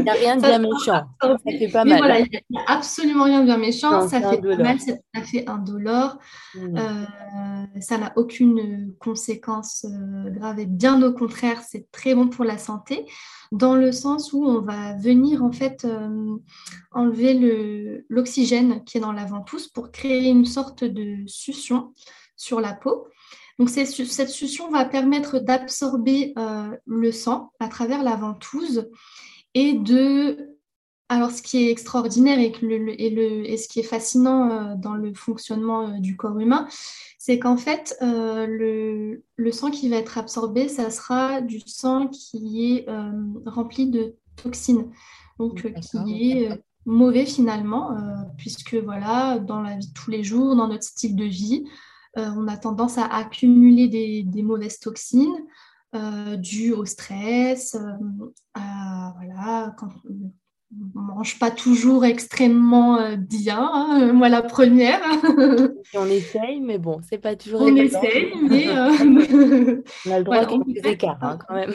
n'y 0.04 0.10
a 0.10 0.14
rien 0.14 0.36
de 0.36 0.42
bien 0.42 0.60
méchant. 0.60 1.08
ça 1.22 1.38
fait 1.46 1.68
pas 1.68 1.86
mal. 1.86 1.98
voilà, 1.98 2.20
il 2.20 2.28
n'y 2.50 2.58
a 2.58 2.62
absolument 2.68 3.24
rien 3.24 3.42
de 3.42 3.46
bien 3.46 3.58
méchant. 3.58 4.08
Ça 4.08 4.22
fait 4.22 4.42
pas 4.42 4.58
mal 4.58 4.80
c'est 4.80 4.98
tout 4.98 5.20
à 5.20 5.22
fait 5.22 5.48
indolore 5.50 6.18
mmh. 6.56 6.78
euh, 6.78 7.80
ça 7.82 7.98
n'a 7.98 8.14
aucune 8.16 8.94
conséquence 9.00 9.86
euh, 9.86 10.30
grave 10.30 10.60
et 10.60 10.66
bien 10.66 11.02
au 11.02 11.14
contraire 11.14 11.62
c'est 11.68 11.90
très 11.92 12.16
bon 12.16 12.28
pour 12.28 12.46
la 12.46 12.58
santé. 12.58 13.06
Dans 13.52 13.76
le 13.76 13.92
sens 13.94 14.34
où 14.34 14.44
on 14.46 14.62
va 14.62 14.94
venir 14.96 15.44
en 15.44 15.52
fait 15.52 15.86
euh, 15.86 16.36
enlever 16.92 18.04
l'oxygène 18.10 18.84
qui 18.84 18.98
est 18.98 19.02
dans 19.02 19.14
la 19.14 19.26
ventouse 19.26 19.68
pour 19.68 19.92
créer 19.92 20.30
une 20.30 20.46
sorte 20.46 20.84
de 20.84 21.24
succion 21.28 21.94
sur 22.36 22.62
la 22.62 22.74
peau 22.74 23.08
donc, 23.60 23.70
cette 23.70 24.30
succion 24.30 24.70
va 24.70 24.86
permettre 24.86 25.40
d'absorber 25.40 26.34
euh, 26.38 26.70
le 26.86 27.12
sang 27.12 27.52
à 27.60 27.68
travers 27.68 28.04
la 28.04 28.16
ventouse 28.16 28.90
et 29.54 29.74
de. 29.74 30.54
Alors, 31.10 31.32
ce 31.32 31.42
qui 31.42 31.64
est 31.64 31.72
extraordinaire 31.72 32.38
et, 32.38 32.52
ce 32.52 33.68
qui 33.70 33.80
est 33.80 33.84
fascinant 33.84 34.52
euh, 34.52 34.76
dans 34.76 34.94
le 34.94 35.14
fonctionnement 35.14 35.88
euh, 35.88 36.00
du 36.00 36.18
corps 36.18 36.38
humain, 36.38 36.68
c'est 37.18 37.40
qu'en 37.40 37.58
fait, 37.58 37.98
le, 38.02 39.24
sang 39.52 39.72
qui 39.72 39.90
va 39.90 39.96
être 39.96 40.18
absorbé, 40.18 40.68
ça 40.68 40.92
sera 40.92 41.42
du 41.42 41.60
sang 41.66 42.08
qui 42.10 42.74
est 42.74 42.86
rempli 43.46 43.90
de 43.90 44.16
toxines, 44.36 44.92
donc 45.40 45.66
qui 45.82 46.32
est 46.32 46.50
mauvais 46.86 47.26
finalement, 47.26 47.98
puisque 48.38 48.76
voilà, 48.76 49.40
dans 49.40 49.62
la 49.62 49.76
vie 49.76 49.88
de 49.88 49.94
tous 49.94 50.12
les 50.12 50.24
jours, 50.24 50.56
dans 50.56 50.68
notre 50.68 50.84
style 50.84 51.16
de 51.16 51.26
vie, 51.26 51.66
on 52.18 52.48
a 52.48 52.58
tendance 52.58 52.98
à 52.98 53.06
accumuler 53.06 53.88
des, 53.88 54.44
mauvaises 54.44 54.80
toxines 54.80 55.46
euh, 55.96 56.36
dues 56.36 56.74
au 56.74 56.84
stress, 56.86 57.76
euh, 57.76 58.26
à, 58.54 59.14
voilà, 59.16 59.74
quand 59.78 59.88
on 60.10 60.32
ne 60.76 61.02
mange 61.02 61.40
pas 61.40 61.50
toujours 61.50 62.04
extrêmement 62.04 63.16
bien, 63.18 63.70
hein, 63.72 64.12
moi 64.12 64.28
la 64.28 64.42
première. 64.42 65.00
on 65.96 66.08
essaye, 66.08 66.60
mais 66.60 66.78
bon, 66.78 67.00
c'est 67.08 67.20
pas 67.20 67.38
toujours 67.38 67.62
On 67.62 67.76
essaye, 67.76 68.34
mais... 68.50 68.68
on 70.06 70.12
a 70.12 70.18
le 70.18 70.24
droit 70.24 70.44
voilà, 70.46 70.64
des 70.68 70.90
écarts 70.90 71.18
hein, 71.22 71.40
quand 71.48 71.56
même. 71.56 71.74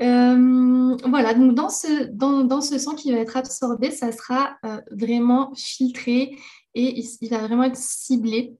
voilà, 1.08 1.34
donc 1.34 1.54
dans 1.54 1.68
ce, 1.68 2.06
dans, 2.10 2.42
dans, 2.42 2.60
ce 2.60 2.76
sang 2.76 2.96
qui 2.96 3.12
va 3.12 3.18
être 3.18 3.36
absorbé, 3.36 3.92
ça 3.92 4.10
sera 4.10 4.56
vraiment 4.90 5.52
filtré 5.54 6.36
et 6.74 7.04
il, 7.20 7.28
va 7.28 7.38
vraiment 7.38 7.64
être 7.64 7.76
ciblé. 7.76 8.56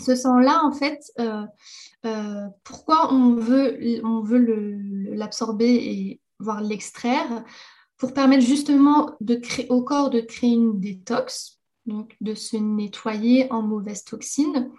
Ce 0.00 0.14
sang-là, 0.14 0.62
en 0.64 0.72
fait, 0.72 1.00
euh, 1.18 1.44
euh, 2.06 2.46
pourquoi 2.64 3.12
on 3.12 3.34
veut, 3.34 4.00
on 4.04 4.22
veut 4.22 4.38
l'absorber 5.14 5.74
et 5.74 6.20
voir 6.38 6.60
l'extraire? 6.60 7.44
Pour 7.96 8.14
permettre 8.14 8.44
justement 8.44 9.16
au 9.68 9.82
corps 9.82 10.10
de 10.10 10.20
créer 10.20 10.52
une 10.52 10.80
détox, 10.80 11.60
donc 11.86 12.16
de 12.20 12.34
se 12.34 12.56
nettoyer 12.56 13.50
en 13.52 13.62
mauvaises 13.62 14.04
toxines, 14.04 14.70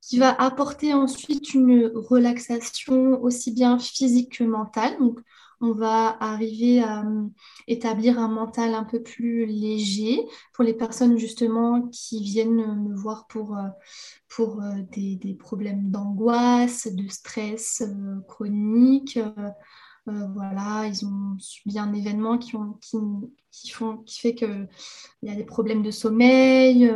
qui 0.00 0.18
va 0.18 0.30
apporter 0.30 0.92
ensuite 0.92 1.54
une 1.54 1.90
relaxation 1.94 3.22
aussi 3.22 3.52
bien 3.52 3.78
physique 3.78 4.38
que 4.38 4.44
mentale. 4.44 4.98
Donc, 4.98 5.20
on 5.64 5.72
va 5.72 6.16
arriver 6.22 6.80
à 6.80 7.00
euh, 7.00 7.26
établir 7.68 8.18
un 8.18 8.28
mental 8.28 8.74
un 8.74 8.84
peu 8.84 9.02
plus 9.02 9.46
léger 9.46 10.20
pour 10.52 10.62
les 10.62 10.74
personnes 10.74 11.16
justement 11.16 11.88
qui 11.88 12.22
viennent 12.22 12.82
me 12.82 12.94
voir 12.94 13.26
pour, 13.28 13.56
euh, 13.56 13.68
pour 14.28 14.62
euh, 14.62 14.82
des, 14.92 15.34
problèmes 15.34 15.90
d'angoisse, 15.90 16.86
de 16.92 17.08
stress 17.08 17.82
chronique. 18.28 19.18
voilà, 20.06 20.86
ils 20.86 21.06
ont 21.06 21.38
subi 21.38 21.78
un 21.78 21.94
événement 21.94 22.36
qui, 22.36 22.56
ont, 22.56 22.78
qui, 23.50 23.70
font, 23.70 23.96
qui 24.04 24.20
fait 24.20 24.34
qu'il 24.34 24.68
y 25.22 25.30
a 25.30 25.34
des 25.34 25.44
problèmes 25.44 25.82
de 25.82 25.90
sommeil, 25.90 26.92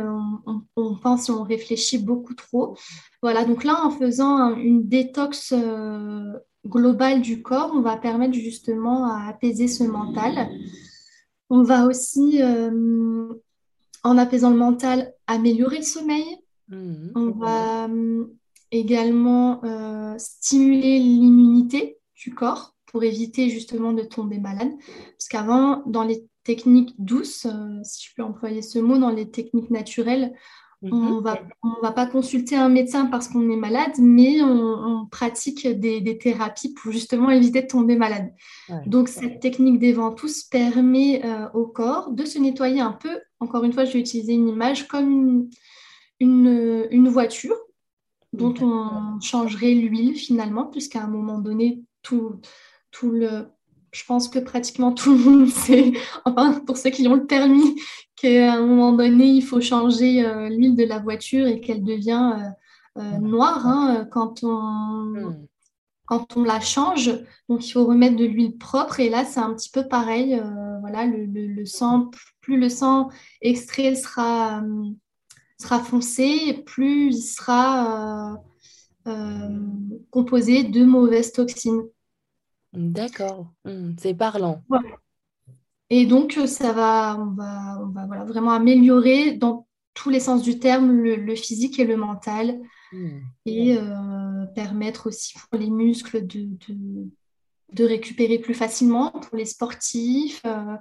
on, 0.75 0.95
pense 0.95 1.29
et 1.29 1.31
on 1.31 1.41
réfléchit 1.41 1.97
beaucoup 1.97 2.35
trop. 2.35 2.77
Voilà, 3.23 3.45
donc 3.45 3.63
là, 3.63 3.83
en 3.83 3.89
faisant 3.89 4.55
une 4.55 4.87
détox 4.87 5.53
global 6.65 7.21
du 7.21 7.41
corps, 7.41 7.71
on 7.73 7.81
va 7.81 7.97
permettre 7.97 8.33
justement 8.33 9.05
à 9.05 9.27
apaiser 9.27 9.67
ce 9.67 9.83
mental. 9.83 10.49
On 11.49 11.63
va 11.63 11.85
aussi, 11.85 12.41
euh, 12.41 13.33
en 14.03 14.17
apaisant 14.17 14.49
le 14.49 14.57
mental, 14.57 15.13
améliorer 15.27 15.77
le 15.77 15.83
sommeil. 15.83 16.25
Mmh. 16.71 17.13
on 17.15 17.31
va 17.31 17.85
euh, 17.85 18.25
également 18.69 19.59
euh, 19.63 20.13
stimuler 20.19 20.99
l'immunité 20.99 21.97
du 22.13 22.35
corps 22.35 22.75
pour 22.85 23.03
éviter 23.03 23.49
justement 23.49 23.91
de 23.91 24.03
tomber 24.03 24.37
malade. 24.37 24.69
Parce 25.17 25.27
qu'avant, 25.29 25.81
dans 25.87 26.03
les 26.03 26.27
techniques 26.43 26.93
douces, 26.99 27.47
si 27.83 28.07
je 28.07 28.15
peux 28.15 28.21
employer 28.21 28.61
ce 28.61 28.77
mot, 28.77 28.99
dans 28.99 29.09
les 29.09 29.31
techniques 29.31 29.71
naturelles, 29.71 30.31
on 30.81 30.95
mhm. 30.95 31.19
va, 31.21 31.41
ne 31.63 31.81
va 31.81 31.91
pas 31.91 32.05
consulter 32.05 32.55
un 32.55 32.69
médecin 32.69 33.07
parce 33.07 33.27
qu'on 33.27 33.49
est 33.49 33.57
malade, 33.57 33.91
mais 33.99 34.41
on, 34.41 35.05
pratique 35.11 35.67
des, 35.67 36.17
thérapies 36.17 36.73
pour 36.73 36.91
justement 36.91 37.29
éviter 37.29 37.63
de 37.63 37.67
tomber 37.67 37.95
malade. 37.95 38.31
Donc, 38.85 39.09
cette 39.09 39.39
technique 39.39 39.79
des 39.79 39.93
ventouses 39.93 40.43
permet 40.43 41.25
euh, 41.25 41.49
au 41.53 41.65
corps 41.65 42.11
de 42.11 42.25
se 42.25 42.37
nettoyer 42.37 42.79
un 42.79 42.91
peu. 42.93 43.19
Encore 43.39 43.63
une 43.63 43.73
fois, 43.73 43.85
je 43.85 43.93
vais 43.93 43.99
utiliser 43.99 44.33
une 44.33 44.47
image 44.47 44.87
comme 44.87 45.49
une, 46.19 46.87
une, 46.91 47.09
voiture 47.09 47.55
dont 48.33 48.53
on 48.61 49.19
changerait 49.19 49.73
l'huile 49.73 50.15
finalement, 50.15 50.65
puisqu'à 50.65 51.03
un 51.03 51.07
moment 51.07 51.39
donné, 51.39 51.81
tout, 52.03 52.39
tout 52.91 53.11
le, 53.11 53.47
je 53.91 54.03
pense 54.05 54.27
que 54.27 54.39
pratiquement 54.39 54.91
tout 54.93 55.11
le 55.11 55.17
monde 55.17 55.47
sait, 55.49 55.93
enfin 56.25 56.59
pour 56.65 56.77
ceux 56.77 56.89
qui 56.89 57.07
ont 57.07 57.15
le 57.15 57.25
permis, 57.25 57.75
qu'à 58.19 58.53
un 58.53 58.65
moment 58.65 58.93
donné, 58.93 59.25
il 59.25 59.41
faut 59.41 59.61
changer 59.61 60.25
euh, 60.25 60.49
l'huile 60.49 60.75
de 60.75 60.83
la 60.83 60.99
voiture 60.99 61.47
et 61.47 61.61
qu'elle 61.61 61.83
devient 61.83 62.33
euh, 62.97 63.01
euh, 63.01 63.17
noire 63.19 63.65
hein, 63.65 64.07
quand, 64.11 64.43
on, 64.43 64.61
hmm. 64.61 65.47
quand 66.05 66.35
on 66.35 66.43
la 66.43 66.59
change. 66.59 67.11
Donc 67.47 67.65
il 67.65 67.71
faut 67.71 67.85
remettre 67.85 68.17
de 68.17 68.25
l'huile 68.25 68.57
propre 68.57 68.99
et 68.99 69.09
là 69.09 69.25
c'est 69.25 69.39
un 69.39 69.53
petit 69.53 69.69
peu 69.69 69.87
pareil. 69.87 70.41
voilà, 70.81 71.05
le, 71.05 71.65
sang, 71.65 72.09
plus 72.41 72.59
le 72.59 72.69
sang 72.69 73.09
extrait 73.41 73.95
sera, 73.95 74.63
sera 75.59 75.79
foncé, 75.79 76.63
plus 76.65 77.15
il 77.15 77.21
sera 77.21 78.37
composé 80.11 80.63
de 80.63 80.83
mauvaises 80.83 81.31
toxines. 81.31 81.83
D'accord, 82.73 83.51
mmh, 83.65 83.91
c'est 83.97 84.13
parlant. 84.13 84.61
Et 85.89 86.05
donc, 86.05 86.37
euh, 86.37 86.45
ça 86.45 86.71
va, 86.71 87.17
on 87.19 87.33
va, 87.33 88.05
voilà, 88.07 88.23
vraiment 88.23 88.51
améliorer 88.51 89.33
dans 89.33 89.67
tous 89.95 90.09
les 90.09 90.19
sens 90.19 90.43
du 90.43 90.59
terme 90.59 90.91
le, 90.91 91.35
physique 91.35 91.79
et 91.79 91.85
le 91.85 91.97
mental 91.97 92.59
mmh. 92.91 93.09
et 93.47 93.77
euh, 93.77 94.45
permettre 94.55 95.07
aussi 95.07 95.33
pour 95.33 95.59
les 95.59 95.69
muscles 95.69 96.25
de, 96.25 96.47
de, 97.73 97.83
récupérer 97.83 98.37
plus 98.37 98.53
facilement, 98.53 99.11
pour 99.11 99.35
les 99.35 99.45
sportifs, 99.45 100.43
euh, 100.45 100.77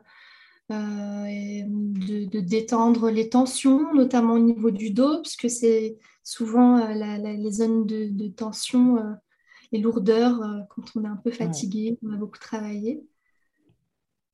de, 0.71 2.41
détendre 2.41 3.11
les 3.11 3.31
tensions, 3.31 3.95
notamment 3.95 4.35
au 4.35 4.39
niveau 4.39 4.71
du 4.71 4.91
dos, 4.91 5.23
puisque 5.23 5.49
c'est 5.49 5.97
souvent 6.23 6.87
les 6.87 7.51
zones 7.51 7.87
de, 7.87 8.29
tension 8.29 8.99
les 9.73 9.81
lourdeurs 9.81 10.41
euh, 10.43 10.61
quand 10.71 10.83
on 10.97 11.05
est 11.05 11.09
un 11.09 11.17
peu 11.17 11.31
fatigué, 11.31 11.99
on 12.03 12.13
a 12.13 12.17
beaucoup 12.17 12.39
travaillé. 12.39 13.05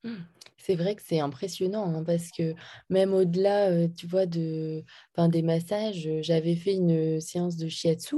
Mmh. 0.03 0.15
C'est 0.57 0.75
vrai 0.75 0.95
que 0.95 1.01
c'est 1.03 1.19
impressionnant 1.19 1.93
hein, 1.93 2.03
parce 2.03 2.31
que 2.31 2.53
même 2.89 3.13
au-delà, 3.13 3.69
euh, 3.69 3.87
tu 3.87 4.07
vois, 4.07 4.25
de, 4.25 4.83
des 5.17 5.41
massages, 5.41 6.07
euh, 6.07 6.21
j'avais 6.21 6.55
fait 6.55 6.73
une 6.73 7.21
séance 7.21 7.57
de 7.57 7.67
shiatsu 7.67 8.17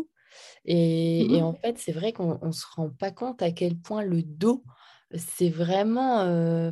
et, 0.65 1.27
mmh 1.29 1.43
en 1.43 1.53
fait, 1.53 1.79
c'est 1.79 1.91
vrai 1.91 2.13
qu'on 2.13 2.39
ne 2.45 2.51
se 2.51 2.65
rend 2.75 2.89
pas 2.89 3.11
compte 3.11 3.41
à 3.41 3.51
quel 3.51 3.75
point 3.75 4.03
le 4.03 4.21
dos 4.21 4.63
c'est 5.15 5.49
vraiment, 5.49 6.71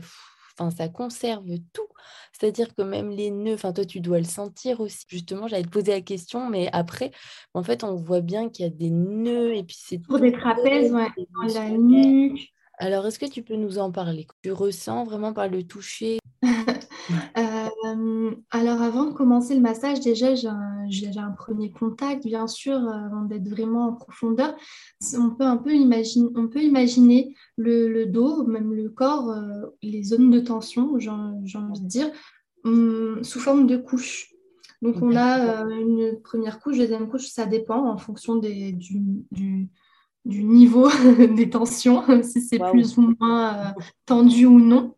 enfin, 0.58 0.72
ça 0.76 0.90
conserve 0.90 1.46
tout. 1.74 1.88
C'est-à-dire 2.34 2.74
que 2.76 2.82
même 2.82 3.10
les 3.10 3.32
nœuds, 3.32 3.54
enfin, 3.54 3.74
toi, 3.74 3.86
tu 3.86 4.00
dois 4.00 4.20
le 4.20 4.26
sentir 4.26 4.80
aussi. 4.80 5.06
Justement, 5.08 5.48
j'allais 5.48 5.64
te 5.64 5.70
poser 5.70 5.92
la 5.92 6.02
question, 6.02 6.50
mais 6.50 6.70
après, 6.74 7.12
en 7.54 7.64
fait, 7.64 7.84
on 7.84 7.96
voit 7.96 8.22
bien 8.22 8.50
qu'il 8.50 8.66
y 8.66 8.68
a 8.68 8.72
des 8.72 8.90
nœuds 8.90 9.56
et 9.56 9.64
puis 9.64 9.78
c'est 9.80 10.00
pour 10.00 10.20
des 10.20 10.32
trapèzes, 10.32 10.94
ouais, 10.94 11.08
dans 11.18 11.54
la 11.54 11.70
nuque. 11.70 12.54
Alors, 12.78 13.06
est-ce 13.08 13.20
que 13.20 13.26
tu 13.26 13.42
peux 13.42 13.56
nous 13.56 13.78
en 13.78 13.92
parler? 13.92 14.28
Tu 14.44 14.52
ressens 14.52 15.06
vraiment 15.06 15.34
par 15.34 15.48
le 15.48 15.64
toucher? 15.64 16.20
Alors, 18.52 18.82
avant 18.82 19.06
de 19.06 19.14
commencer 19.14 19.56
le 19.56 19.62
massage, 19.62 20.00
déjà, 20.00 20.36
j'ai 20.36 21.08
un, 21.18 21.32
premier 21.32 21.72
contact, 21.72 22.26
bien 22.26 22.48
sûr, 22.48 22.76
avant 22.76 23.24
d'être 23.24 23.48
vraiment 23.48 23.88
en 23.88 23.94
profondeur. 23.94 24.56
On 25.18 25.32
peut 25.32 25.44
un 25.44 25.58
peu 25.58 25.74
imaginer, 25.74 26.30
on 26.36 26.48
peut 26.48 26.62
imaginer 26.62 27.36
le, 27.58 28.06
dos, 28.06 28.46
même 28.46 28.74
le 28.74 28.90
corps, 28.90 29.30
euh, 29.30 29.66
les 29.82 30.04
zones 30.04 30.30
de 30.32 30.40
tension, 30.40 30.98
j'ai 31.00 31.10
envie 31.10 31.82
de 31.82 31.88
dire, 31.88 32.12
hum, 32.64 33.24
sous 33.24 33.40
forme 33.40 33.68
de 33.68 33.78
couches. 33.78 34.34
Donc, 34.82 35.02
on 35.02 35.16
a 35.16 35.64
euh, 35.64 35.80
une 35.80 36.22
première 36.22 36.60
couche, 36.60 36.78
deuxième 36.78 37.10
couche, 37.10 37.28
ça 37.28 37.46
dépend 37.46 37.90
en 37.90 37.98
fonction 37.98 38.36
des, 38.36 38.72
du 38.72 39.70
du 40.26 40.44
niveau 40.44 40.90
des 41.36 41.50
tensions, 41.50 42.04
si 42.24 42.42
c'est 42.42 42.60
plus 42.60 42.98
ou 42.98 43.16
moins 43.20 43.56
euh, 43.56 43.82
tendu 44.06 44.46
ou 44.46 44.60
non. 44.60 44.96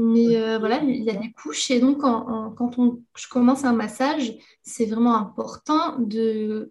Mais 0.00 0.36
euh, 0.36 0.58
voilà, 0.58 0.82
il 0.82 1.02
y 1.02 1.10
a 1.10 1.14
des 1.14 1.32
couches. 1.32 1.70
Et 1.70 1.80
donc, 1.80 2.00
quand 2.00 2.78
on, 2.78 3.02
je 3.16 3.28
commence 3.28 3.64
un 3.64 3.72
massage, 3.72 4.32
c'est 4.62 4.86
vraiment 4.86 5.16
important 5.16 5.98
de, 5.98 6.70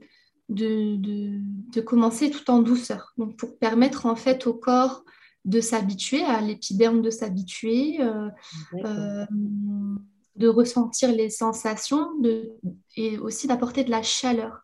de, 0.50 1.82
commencer 1.82 2.32
tout 2.32 2.50
en 2.50 2.62
douceur. 2.62 3.14
Donc, 3.18 3.38
pour 3.38 3.58
permettre 3.58 4.06
en 4.06 4.16
fait 4.16 4.48
au 4.48 4.54
corps 4.54 5.04
de 5.46 5.62
s'habituer, 5.62 6.24
à 6.24 6.42
l'épiderme 6.42 7.02
de 7.02 7.10
s'habituer, 7.10 8.02
euh, 8.02 9.26
de 10.36 10.48
ressentir 10.48 11.12
les 11.12 11.30
sensations 11.30 12.18
de, 12.20 12.52
et 12.96 13.18
aussi 13.18 13.48
d'apporter 13.48 13.84
de 13.84 13.92
la 13.92 14.02
chaleur 14.02 14.64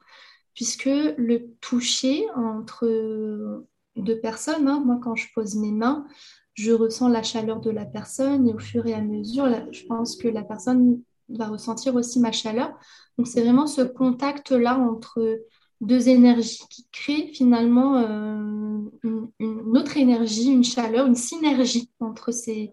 puisque 0.56 0.86
le 0.86 1.52
toucher 1.60 2.26
entre 2.36 3.66
deux 3.96 4.20
personnes, 4.20 4.68
hein, 4.68 4.82
moi 4.84 5.00
quand 5.04 5.16
je 5.16 5.28
pose 5.36 5.56
mes 5.56 5.72
mains, 5.72 6.08
je 6.56 6.72
ressens 6.72 7.10
la 7.10 7.22
chaleur 7.22 7.60
de 7.60 7.70
la 7.70 7.86
personne 7.86 8.48
et 8.48 8.54
au 8.54 8.60
fur 8.60 8.86
et 8.88 8.94
à 8.94 9.02
mesure, 9.02 9.48
je 9.72 9.86
pense 9.86 10.16
que 10.16 10.28
la 10.28 10.44
personne 10.44 11.02
va 11.30 11.48
ressentir 11.48 11.96
aussi 11.96 12.20
ma 12.20 12.32
chaleur. 12.32 12.74
Donc 13.18 13.28
c'est 13.28 13.42
vraiment 13.42 13.68
ce 13.68 13.82
contact-là 13.82 14.78
entre 14.78 15.40
deux 15.82 16.08
énergies 16.08 16.64
qui 16.70 16.88
crée 16.92 17.28
finalement 17.34 17.98
euh, 17.98 18.80
une, 19.40 19.78
autre 19.78 19.98
énergie, 19.98 20.52
une 20.52 20.64
chaleur, 20.64 21.06
une 21.06 21.16
synergie 21.16 21.92
entre 22.00 22.32
ces, 22.32 22.72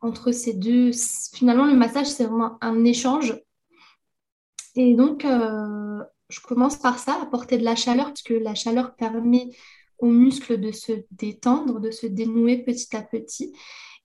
entre 0.00 0.30
ces 0.32 0.54
deux. 0.54 0.92
Finalement, 1.34 1.66
le 1.66 1.74
massage, 1.74 2.06
c'est 2.06 2.24
vraiment 2.24 2.56
un 2.60 2.84
échange. 2.84 3.40
Et 4.76 4.94
donc, 4.94 5.24
euh, 5.24 6.00
je 6.28 6.40
commence 6.40 6.76
par 6.76 6.98
ça, 6.98 7.18
apporter 7.20 7.58
de 7.58 7.64
la 7.64 7.74
chaleur, 7.74 8.06
parce 8.06 8.22
que 8.22 8.34
la 8.34 8.54
chaleur 8.54 8.94
permet 8.94 9.50
aux 9.98 10.10
muscles 10.10 10.58
de 10.60 10.72
se 10.72 10.92
détendre, 11.10 11.80
de 11.80 11.90
se 11.90 12.06
dénouer 12.06 12.58
petit 12.58 12.96
à 12.96 13.02
petit. 13.02 13.52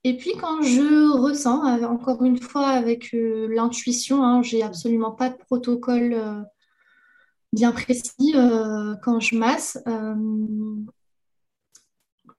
Et 0.04 0.18
puis 0.18 0.32
quand 0.40 0.62
je 0.62 1.18
ressens, 1.18 1.66
euh, 1.66 1.86
encore 1.86 2.24
une 2.24 2.40
fois 2.40 2.68
avec 2.68 3.14
euh, 3.14 3.48
l'intuition, 3.54 4.24
hein, 4.24 4.42
j'ai 4.42 4.62
absolument 4.62 5.12
pas 5.12 5.30
de 5.30 5.38
protocole 5.38 6.14
euh, 6.14 6.42
bien 7.54 7.72
précis 7.72 8.34
quand 9.04 9.20
je 9.20 9.36
masse. 9.38 9.78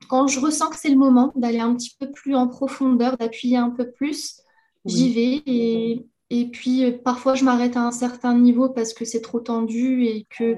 quand 0.09 0.27
je 0.27 0.41
ressens 0.41 0.71
que 0.71 0.77
c'est 0.77 0.91
le 0.91 0.97
moment 0.97 1.33
d'aller 1.37 1.61
un 1.61 1.75
petit 1.75 1.95
peu 1.99 2.11
plus 2.11 2.35
en 2.35 2.49
profondeur, 2.49 3.17
d'appuyer 3.17 3.57
un 3.57 3.71
peu 3.71 3.91
plus, 3.93 4.41
j'y 4.85 5.13
vais 5.15 5.43
et 5.47 6.07
et 6.31 6.47
puis, 6.47 6.91
parfois, 7.05 7.35
je 7.35 7.45
m'arrête 7.45 7.77
à 7.77 7.83
un 7.83 7.93
certain 7.93 8.37
niveau 8.37 8.69
parce 8.69 8.93
que 8.93 9.05
c'est 9.05 9.21
trop 9.21 9.41
tendu 9.41 10.05
et 10.07 10.27
que 10.31 10.57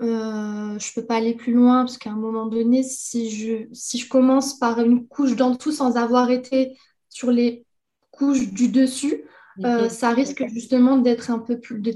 euh, 0.00 0.78
je 0.78 0.90
ne 0.90 0.94
peux 0.94 1.06
pas 1.06 1.16
aller 1.16 1.34
plus 1.34 1.52
loin. 1.52 1.84
Parce 1.84 1.98
qu'à 1.98 2.10
un 2.10 2.16
moment 2.16 2.46
donné, 2.46 2.82
si 2.82 3.30
je, 3.30 3.68
si 3.72 3.98
je 3.98 4.08
commence 4.08 4.58
par 4.58 4.80
une 4.80 5.06
couche 5.06 5.36
d'en 5.36 5.50
dessous 5.50 5.72
sans 5.72 5.96
avoir 5.96 6.30
été 6.30 6.76
sur 7.08 7.30
les 7.30 7.66
couches 8.10 8.52
du 8.52 8.68
dessus, 8.68 9.24
euh, 9.64 9.88
ça 9.88 10.10
risque 10.10 10.46
justement 10.48 10.98
d'être 10.98 11.30
un 11.30 11.38
peu 11.38 11.58
plus. 11.58 11.80
de, 11.80 11.94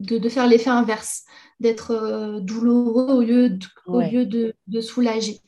de, 0.00 0.28
faire 0.28 0.46
l'effet 0.46 0.70
inverse, 0.70 1.24
d'être 1.58 2.40
douloureux 2.40 3.12
au 3.12 3.20
lieu 3.20 3.50
de, 3.50 3.66
au 3.86 4.00
lieu 4.00 4.24
de, 4.24 4.54
de 4.66 4.80
soulager. 4.80 5.40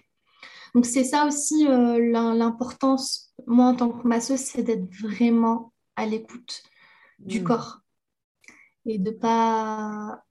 Donc, 0.74 0.86
c'est 0.86 1.04
ça 1.04 1.26
aussi 1.26 1.64
l'importance, 1.64 3.32
moi, 3.46 3.66
en 3.66 3.74
tant 3.74 3.90
que 3.90 4.06
masseuse, 4.06 4.40
c'est 4.40 4.62
d'être 4.62 4.90
vraiment 5.00 5.72
à 5.96 6.06
l'écoute 6.06 6.62
du 7.18 7.40
mm. 7.40 7.44
corps 7.44 7.82
et 8.86 8.98
de 8.98 9.10
pas 9.10 10.22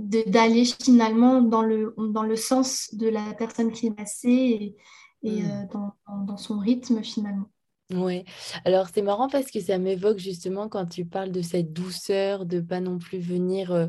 d'aller 0.00 0.64
finalement 0.64 1.42
dans 1.42 1.62
le, 1.62 1.94
dans 1.98 2.22
le 2.22 2.36
sens 2.36 2.94
de 2.94 3.08
la 3.08 3.34
personne 3.34 3.70
qui 3.70 3.88
est 3.88 3.98
massée 3.98 4.76
et, 5.22 5.42
mm. 5.42 5.50
euh, 5.50 5.66
dans, 5.72 6.24
dans, 6.26 6.36
son 6.36 6.58
rythme 6.58 7.02
finalement. 7.02 7.50
Oui, 7.92 8.24
alors 8.64 8.86
c'est 8.94 9.02
marrant 9.02 9.28
parce 9.28 9.50
que 9.50 9.58
ça 9.60 9.76
m'évoque 9.76 10.18
justement 10.18 10.68
quand 10.68 10.86
tu 10.86 11.04
parles 11.04 11.32
de 11.32 11.42
cette 11.42 11.72
douceur, 11.72 12.46
de 12.46 12.60
pas 12.60 12.78
non 12.78 12.98
plus 12.98 13.18
venir 13.18 13.72
euh, 13.72 13.88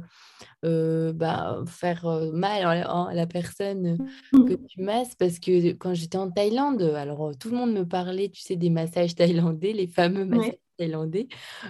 euh, 0.66 1.14
bah, 1.14 1.64
faire 1.68 2.08
mal 2.34 2.66
à 2.66 3.14
la, 3.14 3.28
personne 3.28 4.00
mm. 4.34 4.46
que 4.46 4.54
tu 4.54 4.82
masses, 4.82 5.14
parce 5.16 5.38
que 5.40 5.74
quand 5.74 5.94
j'étais 5.94 6.18
en 6.18 6.32
Thaïlande, 6.32 6.82
alors 6.82 7.32
tout 7.40 7.52
le 7.52 7.58
monde 7.58 7.74
me 7.74 7.88
parlait, 7.88 8.30
tu 8.30 8.42
sais, 8.42 8.56
des 8.56 8.72
massages 8.72 9.14
thaïlandais, 9.16 9.72
les 9.72 9.88
fameux 9.88 10.26
massages 10.26 10.58
thaïlandais 10.78 11.28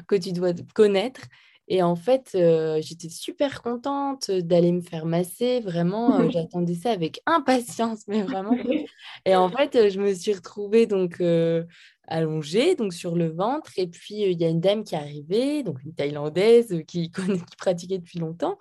que 0.07 0.15
tu 0.15 0.31
dois 0.31 0.53
connaître. 0.73 1.21
Et 1.67 1.81
en 1.83 1.95
fait, 1.95 2.31
euh, 2.35 2.79
j'étais 2.81 3.09
super 3.09 3.61
contente 3.61 4.29
d'aller 4.29 4.71
me 4.71 4.81
faire 4.81 5.05
masser. 5.05 5.61
Vraiment, 5.61 6.19
euh, 6.19 6.29
j'attendais 6.31 6.75
ça 6.75 6.91
avec 6.91 7.21
impatience, 7.25 8.07
mais 8.07 8.23
vraiment. 8.23 8.57
Et 9.25 9.35
en 9.35 9.49
fait, 9.49 9.75
euh, 9.75 9.89
je 9.89 9.99
me 9.99 10.13
suis 10.13 10.33
retrouvée 10.33 10.85
donc 10.85 11.21
allongée, 12.07 12.75
donc 12.75 12.93
sur 12.93 13.15
le 13.15 13.29
ventre. 13.29 13.71
Et 13.77 13.87
puis, 13.87 14.15
il 14.15 14.41
y 14.41 14.43
a 14.43 14.49
une 14.49 14.59
dame 14.59 14.83
qui 14.83 14.95
est 14.95 14.99
arrivée, 14.99 15.63
donc 15.63 15.81
une 15.83 15.93
Thaïlandaise 15.93 16.83
qui, 16.87 17.11
connaît, 17.11 17.39
qui 17.39 17.55
pratiquait 17.57 17.99
depuis 17.99 18.19
longtemps. 18.19 18.57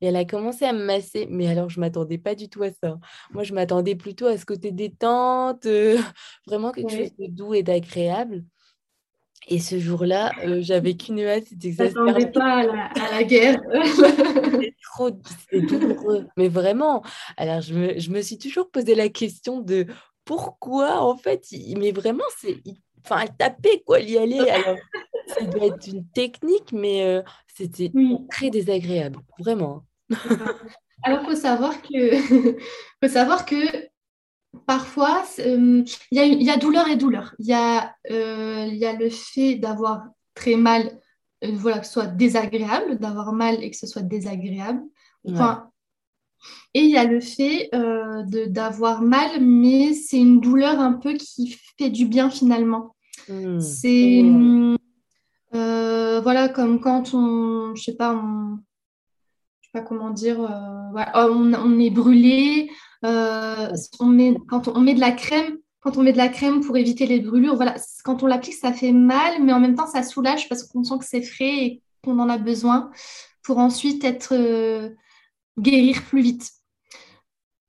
Et 0.00 0.06
elle 0.06 0.16
a 0.16 0.24
commencé 0.24 0.64
à 0.64 0.72
me 0.72 0.84
masser. 0.84 1.26
Mais 1.28 1.48
alors, 1.48 1.68
je 1.68 1.80
ne 1.80 1.84
m'attendais 1.84 2.18
pas 2.18 2.36
du 2.36 2.48
tout 2.48 2.62
à 2.62 2.70
ça. 2.70 2.98
Moi, 3.32 3.42
je 3.42 3.52
m'attendais 3.52 3.96
plutôt 3.96 4.26
à 4.26 4.38
ce 4.38 4.46
côté 4.46 4.70
détente, 4.70 5.66
vraiment 6.46 6.70
quelque 6.70 6.92
chose 6.92 7.14
de 7.18 7.26
doux 7.26 7.52
et 7.52 7.64
d'agréable. 7.64 8.44
Et 9.50 9.58
ce 9.58 9.78
jour-là, 9.78 10.32
euh, 10.44 10.58
j'avais 10.60 10.94
qu'une 10.96 11.20
hâte, 11.20 11.44
c'était 11.48 11.68
exaspérant. 11.68 12.12
pas 12.32 12.58
à 12.58 12.66
la, 12.66 12.84
à 12.84 13.10
la 13.12 13.24
guerre. 13.24 13.60
c'est 14.60 14.74
trop 14.92 15.10
douloureux, 15.52 16.26
mais 16.36 16.48
vraiment. 16.48 17.02
Alors, 17.36 17.62
je 17.62 17.74
me, 17.74 17.98
je 17.98 18.10
me, 18.10 18.20
suis 18.20 18.38
toujours 18.38 18.70
posé 18.70 18.94
la 18.94 19.08
question 19.08 19.60
de 19.60 19.86
pourquoi, 20.24 21.00
en 21.00 21.16
fait, 21.16 21.46
mais 21.76 21.90
vraiment, 21.92 22.24
c'est, 22.38 22.58
enfin, 23.04 23.26
taper 23.38 23.82
quoi, 23.86 24.00
y 24.00 24.18
aller. 24.18 24.40
Alors, 24.50 24.76
ça 25.26 25.44
doit 25.44 25.66
être 25.66 25.86
une 25.86 26.06
technique, 26.08 26.72
mais 26.72 27.04
euh, 27.04 27.22
c'était 27.54 27.90
très 28.30 28.50
désagréable, 28.50 29.18
vraiment. 29.38 29.84
Alors, 31.02 31.24
faut 31.24 31.36
savoir 31.36 31.80
que, 31.80 32.16
faut 33.02 33.08
savoir 33.08 33.46
que 33.46 33.88
parfois, 34.66 35.24
euh, 35.40 35.84
il 36.10 36.42
y, 36.42 36.50
a 36.50 36.56
douleur 36.56 36.88
et 36.88 36.96
douleur. 36.96 37.34
Il 37.38 37.46
y, 37.46 37.52
a, 37.52 37.94
euh, 38.10 38.66
y 38.66 38.84
a 38.84 38.92
le 38.92 39.10
fait 39.10 39.56
d'avoir 39.56 40.04
très 40.34 40.56
mal, 40.56 41.00
euh, 41.44 41.50
voilà, 41.54 41.78
que 41.78 41.86
ce 41.86 41.92
soit 41.92 42.06
désagréable, 42.06 42.98
d'avoir 42.98 43.32
mal 43.32 43.62
et 43.62 43.70
que 43.70 43.76
ce 43.76 43.86
soit 43.86 44.02
désagréable. 44.02 44.82
Et 46.74 46.80
il 46.80 46.90
y 46.90 46.96
a 46.96 47.04
le 47.04 47.20
fait 47.20 47.70
d'avoir 48.46 49.02
mal, 49.02 49.40
mais 49.40 49.92
c'est 49.92 50.18
une 50.18 50.40
douleur 50.40 50.78
un 50.78 50.92
peu 50.92 51.14
qui 51.14 51.58
fait 51.76 51.90
du 51.90 52.06
bien 52.06 52.30
finalement. 52.30 52.94
Hmm. 53.28 53.58
C'est 53.60 54.24
voilà 56.20 56.48
comme 56.48 56.80
quand 56.80 57.14
on, 57.14 57.74
je 57.74 57.82
sais 57.82 57.94
pas, 57.94 58.14
on, 58.14 58.58
je 59.60 59.66
sais 59.66 59.72
pas 59.72 59.82
comment 59.82 60.10
dire, 60.10 60.38
on, 60.40 61.52
on, 61.54 61.78
est 61.78 61.90
brûlé, 61.90 62.70
euh, 63.04 63.72
on 64.00 64.06
met, 64.06 64.36
quand 64.48 64.68
on, 64.68 64.80
met 64.80 64.94
de 64.94 65.00
la 65.00 65.12
crème, 65.12 65.58
quand 65.80 65.96
on 65.96 66.02
met 66.02 66.12
de 66.12 66.18
la 66.18 66.28
crème 66.28 66.60
pour 66.60 66.76
éviter 66.76 67.06
les 67.06 67.20
brûlures, 67.20 67.56
voilà, 67.56 67.76
quand 68.04 68.22
on 68.22 68.26
l'applique, 68.26 68.54
ça 68.54 68.72
fait 68.72 68.92
mal, 68.92 69.42
mais 69.42 69.52
en 69.52 69.60
même 69.60 69.74
temps, 69.74 69.86
ça 69.86 70.02
soulage 70.02 70.48
parce 70.48 70.64
qu'on 70.64 70.84
sent 70.84 70.98
que 70.98 71.04
c'est 71.04 71.22
frais 71.22 71.64
et 71.64 71.82
qu'on 72.04 72.18
en 72.18 72.28
a 72.28 72.38
besoin 72.38 72.90
pour 73.42 73.58
ensuite 73.58 74.04
être 74.04 74.34
euh, 74.34 74.90
guérir 75.58 76.02
plus 76.04 76.22
vite. 76.22 76.50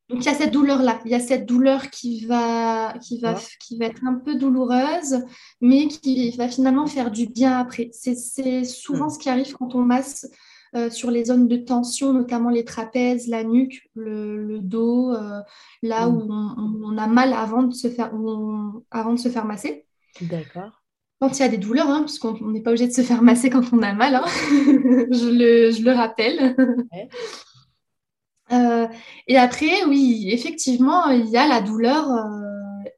Donc 0.10 0.22
il 0.22 0.26
y 0.26 0.30
a 0.30 0.34
cette 0.34 0.52
douleur 0.52 0.82
là, 0.82 1.00
il 1.06 1.12
y 1.12 1.15
a 1.15 1.20
cette 1.20 1.46
douleur 1.46 1.92
qui 1.92 2.26
va 2.26 2.96
qui 3.00 3.20
va 3.20 3.39
qui 3.60 3.78
va 3.78 3.86
être 3.86 4.04
un 4.04 4.15
peu 4.15 4.36
douloureuse, 4.36 5.24
mais 5.62 5.88
qui 5.88 6.32
va 6.32 6.48
finalement 6.48 6.88
faire 6.88 7.12
du 7.12 7.28
bien 7.28 7.60
après. 7.60 7.92
C'est 7.92 8.63
souvent 8.63 9.10
ce 9.10 9.20
qui 9.20 9.30
arrive 9.30 9.54
quand 9.54 9.76
on 9.76 9.84
masse 9.84 10.28
sur 10.91 11.12
les 11.12 11.25
zones 11.25 11.47
de 11.47 11.58
tension, 11.58 12.13
notamment 12.13 12.49
les 12.49 12.63
trapèzes, 12.63 13.27
la 13.27 13.43
nuque, 13.43 13.89
le, 13.95 14.60
dos, 14.60 15.13
là 15.82 16.08
mm. 16.08 16.15
où 16.15 16.32
on, 16.86 16.97
a 16.97 17.08
mal 17.08 17.34
avant 17.34 17.63
de 17.63 17.73
se 17.73 17.89
faire, 17.89 18.12
avant 18.91 19.13
de 19.13 19.19
se 19.19 19.29
faire 19.29 19.45
masser. 19.45 19.86
D'accord. 20.21 20.82
Quand 21.19 21.38
il 21.38 21.41
y 21.41 21.45
a 21.45 21.49
des 21.49 21.58
douleurs, 21.58 21.89
hein, 21.89 22.01
parce 22.01 22.17
qu'on 22.17 22.51
n'est 22.51 22.62
pas 22.62 22.69
obligé 22.69 22.88
de 22.88 22.93
se 22.93 23.01
faire 23.01 23.21
masser 23.21 23.49
quand 23.49 23.73
on 23.73 23.82
a 23.82 23.93
mal, 23.93 24.15
hein. 24.15 24.23
je, 24.27 25.84
le, 25.84 25.91
rappelle. 25.91 26.55
et 29.27 29.38
après, 29.38 29.84
oui, 29.86 30.29
effectivement, 30.32 31.10
il 31.10 31.27
y 31.27 31.38
a 31.38 31.47
la 31.47 31.62
douleur 31.62 32.08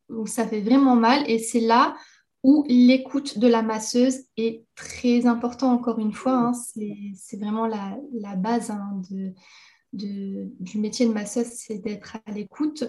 où 0.09 0.27
ça 0.27 0.47
fait 0.47 0.61
vraiment 0.61 0.95
mal 0.95 1.23
et 1.27 1.39
c'est 1.39 1.59
là 1.59 1.95
où 2.43 2.65
l'écoute 2.67 3.37
de 3.37 3.47
la 3.47 3.61
masseuse 3.61 4.25
est 4.37 4.63
très 4.75 5.27
important, 5.27 5.71
encore 5.71 5.99
une 5.99 6.13
fois. 6.13 6.33
Hein. 6.33 6.53
c'est 6.53 7.37
vraiment 7.37 7.67
la, 7.67 8.35
base 8.35 8.71
hein, 8.71 9.01
de, 9.11 9.33
du 9.93 10.79
métier 10.79 11.05
de 11.05 11.11
masseuse, 11.11 11.47
c'est 11.47 11.77
d'être 11.77 12.17
à 12.25 12.31
l'écoute. 12.31 12.83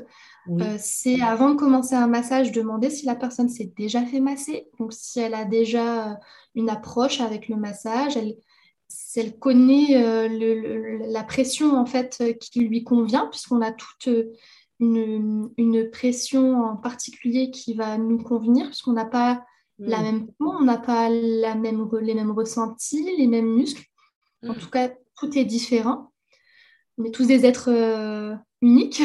Euh, 0.48 0.76
c'est 0.78 1.20
avant 1.20 1.50
de 1.50 1.56
commencer 1.56 1.94
un 1.94 2.06
massage, 2.06 2.52
demander 2.52 2.88
si 2.88 3.04
la 3.04 3.14
personne 3.14 3.48
s'est 3.48 3.72
déjà 3.76 4.04
fait 4.04 4.20
masser. 4.20 4.68
Donc, 4.78 4.92
si 4.92 5.20
elle 5.20 5.34
a 5.34 5.44
déjà 5.44 6.18
une 6.54 6.70
approche 6.70 7.20
avec 7.20 7.48
le 7.48 7.56
massage, 7.56 8.16
elle, 8.16 8.36
si 8.88 9.20
elle 9.20 9.38
connaît 9.38 9.96
euh, 9.96 10.98
la 11.08 11.24
pression 11.24 11.76
en 11.76 11.86
fait 11.86 12.22
qui 12.40 12.60
lui 12.60 12.84
convient, 12.84 13.26
puisqu'on 13.26 13.60
a 13.60 13.72
toute 13.72 14.08
une, 14.80 15.88
pression 15.92 16.62
en 16.64 16.76
particulier 16.76 17.50
qui 17.50 17.74
va 17.74 17.98
nous 17.98 18.18
convenir, 18.18 18.66
puisqu'on 18.66 18.92
n'a 18.92 19.04
pas 19.04 19.44
la 19.78 19.98
mm. 19.98 20.02
même 20.02 20.26
peau, 20.38 20.52
on 20.58 20.64
n'a 20.64 20.78
pas 20.78 21.08
la 21.08 21.54
même, 21.54 21.88
les 22.00 22.14
mêmes 22.14 22.30
ressentis, 22.30 23.08
les 23.16 23.26
mêmes 23.26 23.52
muscles. 23.54 23.84
En 24.46 24.52
mm. 24.52 24.58
tout 24.58 24.70
cas, 24.70 24.90
tout 25.16 25.38
est 25.38 25.44
différent. 25.44 26.12
On 26.98 27.04
est 27.04 27.10
tous 27.10 27.26
des 27.26 27.46
êtres 27.46 27.70
euh, 27.70 28.34
uniques. 28.60 29.02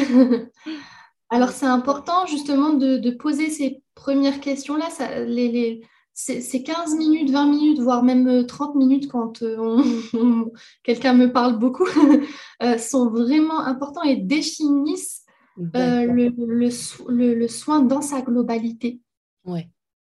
Alors, 1.30 1.50
c'est 1.50 1.66
important 1.66 2.26
justement 2.26 2.70
de, 2.70 3.10
poser 3.10 3.50
ces 3.50 3.82
premières 3.94 4.40
questions-là. 4.40 4.88
Les, 5.26 5.48
les, 5.48 5.82
ces 6.14 6.62
15 6.62 6.96
minutes, 6.96 7.30
20 7.30 7.46
minutes, 7.46 7.80
voire 7.80 8.02
même 8.02 8.46
30 8.46 8.74
euh, 8.74 8.78
minutes 8.78 9.08
quand 9.08 9.42
euh, 9.42 9.82
quelqu'un 10.82 11.14
me 11.14 11.32
parle 11.32 11.58
beaucoup, 11.58 11.86
sont 12.78 13.10
vraiment 13.10 13.60
importants 13.60 14.02
et 14.02 14.16
définissent 14.16 15.24
euh, 15.58 16.04
le, 16.06 16.28
le, 16.36 17.34
le, 17.34 17.48
soin 17.48 17.80
dans 17.80 18.02
sa 18.02 18.22
globalité. 18.22 19.00
Ouais. 19.44 19.68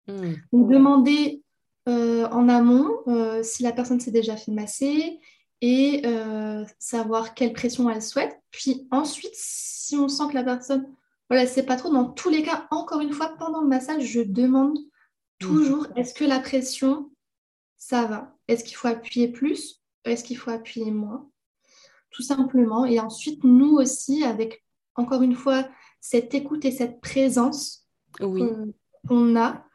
Hmm. 0.07 0.33
Donc, 0.51 0.69
demander 0.69 1.43
euh, 1.87 2.27
en 2.29 2.49
amont 2.49 2.89
euh, 3.07 3.41
si 3.43 3.63
la 3.63 3.71
personne 3.71 3.99
s'est 3.99 4.11
déjà 4.11 4.35
fait 4.35 4.51
masser 4.51 5.19
et 5.61 6.03
savoir 6.77 7.33
quelle 7.33 7.53
pression 7.53 7.89
elle 7.89 8.01
souhaite. 8.01 8.39
Puis 8.51 8.87
ensuite, 8.91 9.33
si 9.33 9.97
on 9.97 10.07
sent 10.07 10.23
que 10.29 10.35
la 10.35 10.43
personne, 10.43 10.87
voilà, 11.29 11.45
c'est 11.47 11.63
pas 11.63 11.75
trop, 11.75 11.91
dans 11.91 12.05
tous 12.05 12.29
les 12.29 12.43
cas, 12.43 12.67
encore 12.71 13.01
une 13.01 13.11
fois, 13.11 13.35
pendant 13.37 13.61
le 13.61 13.67
massage, 13.67 14.03
je 14.03 14.21
demande 14.21 14.77
toujours 15.37 15.87
est-ce 15.97 16.13
que 16.13 16.23
la 16.23 16.39
pression, 16.39 17.11
ça 17.77 18.05
va? 18.05 18.35
Est-ce 18.47 18.63
qu'il 18.63 18.77
faut 18.77 18.87
appuyer 18.87 19.27
plus? 19.27 19.81
Est-ce 20.05 20.23
qu'il 20.23 20.37
faut 20.37 20.51
appuyer 20.51 20.91
moins? 20.91 21.29
Tout 22.11 22.23
simplement. 22.23 22.85
Et 22.85 22.99
ensuite, 22.99 23.43
nous 23.43 23.73
aussi, 23.73 24.23
avec 24.23 24.63
encore 24.99 25.21
une 25.21 25.35
fois, 25.35 25.67
cette 26.01 26.33
écoute 26.33 26.65
et 26.65 26.71
cette 26.71 27.01
présence 27.01 27.87
qu'on 28.19 29.35
a, 29.35 29.65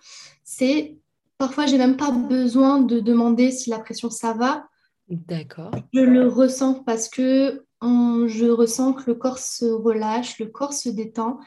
c'est 0.43 0.99
parfois, 1.39 1.67
j'ai 1.67 1.79
même 1.79 1.97
pas 1.97 2.11
besoin 2.11 2.81
de 2.81 3.01
demander 3.01 3.51
si 3.51 3.71
la 3.71 3.79
pression 3.79 4.11
ça 4.11 4.33
va. 4.33 4.69
D'accord. 5.09 5.73
Je 5.93 6.01
le 6.01 6.29
ressens 6.29 6.83
parce 6.85 7.09
que 7.09 7.65
je 7.83 8.49
ressens 8.49 8.95
que 8.95 9.11
le 9.11 9.15
corps 9.15 9.39
se 9.39 9.67
relâche, 9.67 10.39
le 10.39 10.47
corps 10.47 10.73
se 10.73 10.89
détend. 10.89 11.39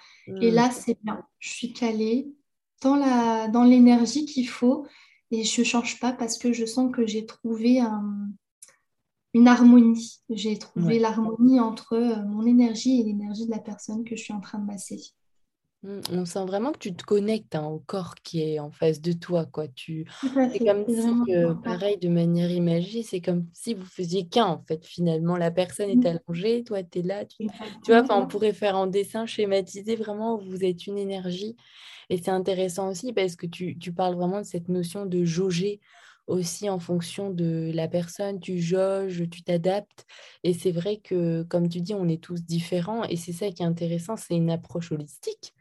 Et 0.42 0.52
là, 0.52 0.70
c'est 0.72 0.98
bien. 1.04 1.24
Je 1.40 1.50
suis 1.50 1.74
calée 1.74 2.28
dans, 2.84 2.96
la, 2.96 3.48
dans 3.48 3.64
l'énergie 3.64 4.26
qu'il 4.26 4.48
faut 4.48 4.86
et 5.32 5.44
je 5.44 5.62
ne 5.62 5.66
change 5.66 6.00
pas 6.00 6.14
parce 6.14 6.38
que 6.38 6.54
je 6.54 6.66
sens 6.66 6.92
que 6.94 7.08
j'ai 7.08 7.26
trouvé 7.26 7.80
un, 7.80 8.30
une 9.38 9.48
harmonie. 9.48 10.20
J'ai 10.30 10.58
trouvé 10.58 11.00
l'harmonie 11.00 11.60
entre 11.60 11.94
euh, 11.94 12.24
mon 12.26 12.46
énergie 12.46 13.00
et 13.00 13.04
l'énergie 13.04 13.46
de 13.46 13.52
la 13.52 13.60
personne 13.60 14.04
que 14.04 14.16
je 14.16 14.24
suis 14.24 14.34
en 14.34 14.42
train 14.42 14.58
de 14.58 14.66
masser. 14.66 15.00
Mmh, 15.84 16.00
on 16.12 16.26
sent 16.26 16.44
vraiment 16.46 16.72
que 16.72 16.80
tu 16.80 16.96
te 16.96 17.04
connectes 17.04 17.54
hein, 17.54 17.66
au 17.66 17.78
corps 17.78 18.16
qui 18.16 18.42
est 18.42 18.60
en 18.60 18.72
face 18.72 19.00
de 19.00 19.12
toi. 19.12 19.46
Quoi. 19.46 19.68
Tu... 19.68 20.08
C'est 20.34 20.66
comme 20.66 20.86
si, 20.88 21.32
pareil, 21.64 21.98
de 21.98 22.10
manière 22.10 22.50
imagée, 22.50 23.04
c'est 23.04 23.22
comme 23.22 23.46
si 23.54 23.76
vous 23.76 23.86
faisiez 23.86 24.28
qu'un, 24.28 24.48
en 24.48 24.64
fait, 24.68 24.84
finalement. 24.84 25.38
La 25.38 25.52
personne 25.52 25.90
est 25.90 25.96
mmh. 25.96 26.20
allongée, 26.28 26.64
toi, 26.64 26.82
tu 26.82 27.00
es 27.00 27.02
là. 27.04 27.24
Tu, 27.26 27.46
tu 27.86 27.92
vois, 27.92 28.04
on 28.10 28.26
pourrait 28.26 28.54
faire 28.54 28.76
en 28.76 28.88
dessin 28.88 29.28
schématiser 29.28 29.96
vraiment, 29.96 30.38
vous 30.38 30.64
êtes 30.64 30.88
une 30.88 30.98
énergie. 30.98 31.56
Et 32.10 32.18
c'est 32.18 32.32
intéressant 32.32 32.90
aussi 32.90 33.14
parce 33.14 33.36
que 33.36 33.46
tu, 33.46 33.78
tu 33.78 33.92
parles 33.92 34.16
vraiment 34.16 34.40
de 34.40 34.46
cette 34.46 34.70
notion 34.70 35.06
de 35.06 35.26
jauger 35.26 35.80
aussi 36.28 36.70
en 36.70 36.80
fonction 36.80 37.32
de 37.32 37.72
la 37.74 37.88
personne, 37.88 38.40
tu 38.40 38.60
jauges, 38.60 39.24
tu 39.30 39.44
t'adaptes. 39.44 40.06
Et 40.44 40.54
c'est 40.54 40.72
vrai 40.72 40.98
que, 40.98 41.44
comme 41.44 41.70
tu 41.70 41.82
dis, 41.82 41.94
on 41.94 42.08
est 42.08 42.22
tous 42.22 42.44
différents. 42.44 43.04
Et 43.06 43.16
c'est 43.16 43.34
ça 43.34 43.50
qui 43.50 43.64
est 43.64 43.66
intéressant, 43.66 44.18
c'est 44.18 44.36
une 44.36 44.52
approche 44.52 44.92
holistique. 44.92 45.54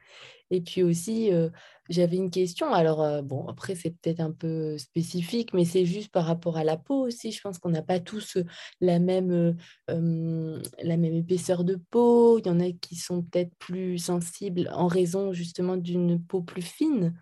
Et 0.51 0.61
puis 0.61 0.83
aussi, 0.85 1.33
euh, 1.33 1.49
j'avais 1.89 2.17
une 2.17 2.31
question. 2.31 2.73
Alors, 2.73 3.03
euh, 3.03 3.23
bon, 3.23 3.49
après, 3.49 3.75
c'est 3.75 3.91
peut-être 3.91 4.21
un 4.21 4.31
peu 4.31 4.79
spécifique, 4.79 5.53
mais 5.55 5.65
c'est 5.65 5.85
juste 5.85 6.13
par 6.13 6.25
rapport 6.25 6.57
à 6.57 6.65
la 6.65 6.77
peau 6.77 7.07
aussi. 7.07 7.33
Je 7.33 7.41
pense 7.41 7.59
qu'on 7.59 7.71
n'a 7.71 7.83
pas 7.83 7.99
tous 7.99 8.39
la 8.81 8.99
même, 9.01 9.57
la 9.89 10.97
même 10.97 11.15
épaisseur 11.15 11.65
de 11.65 11.77
peau. 11.91 12.39
Il 12.39 12.47
y 12.47 12.51
en 12.51 12.61
a 12.61 12.71
qui 12.73 12.97
sont 12.97 13.23
peut-être 13.23 13.55
plus 13.59 13.99
sensibles 13.99 14.69
en 14.73 14.87
raison 14.87 15.33
justement 15.33 15.77
d'une 15.77 16.23
peau 16.23 16.43
plus 16.43 16.63
fine. 16.63 17.13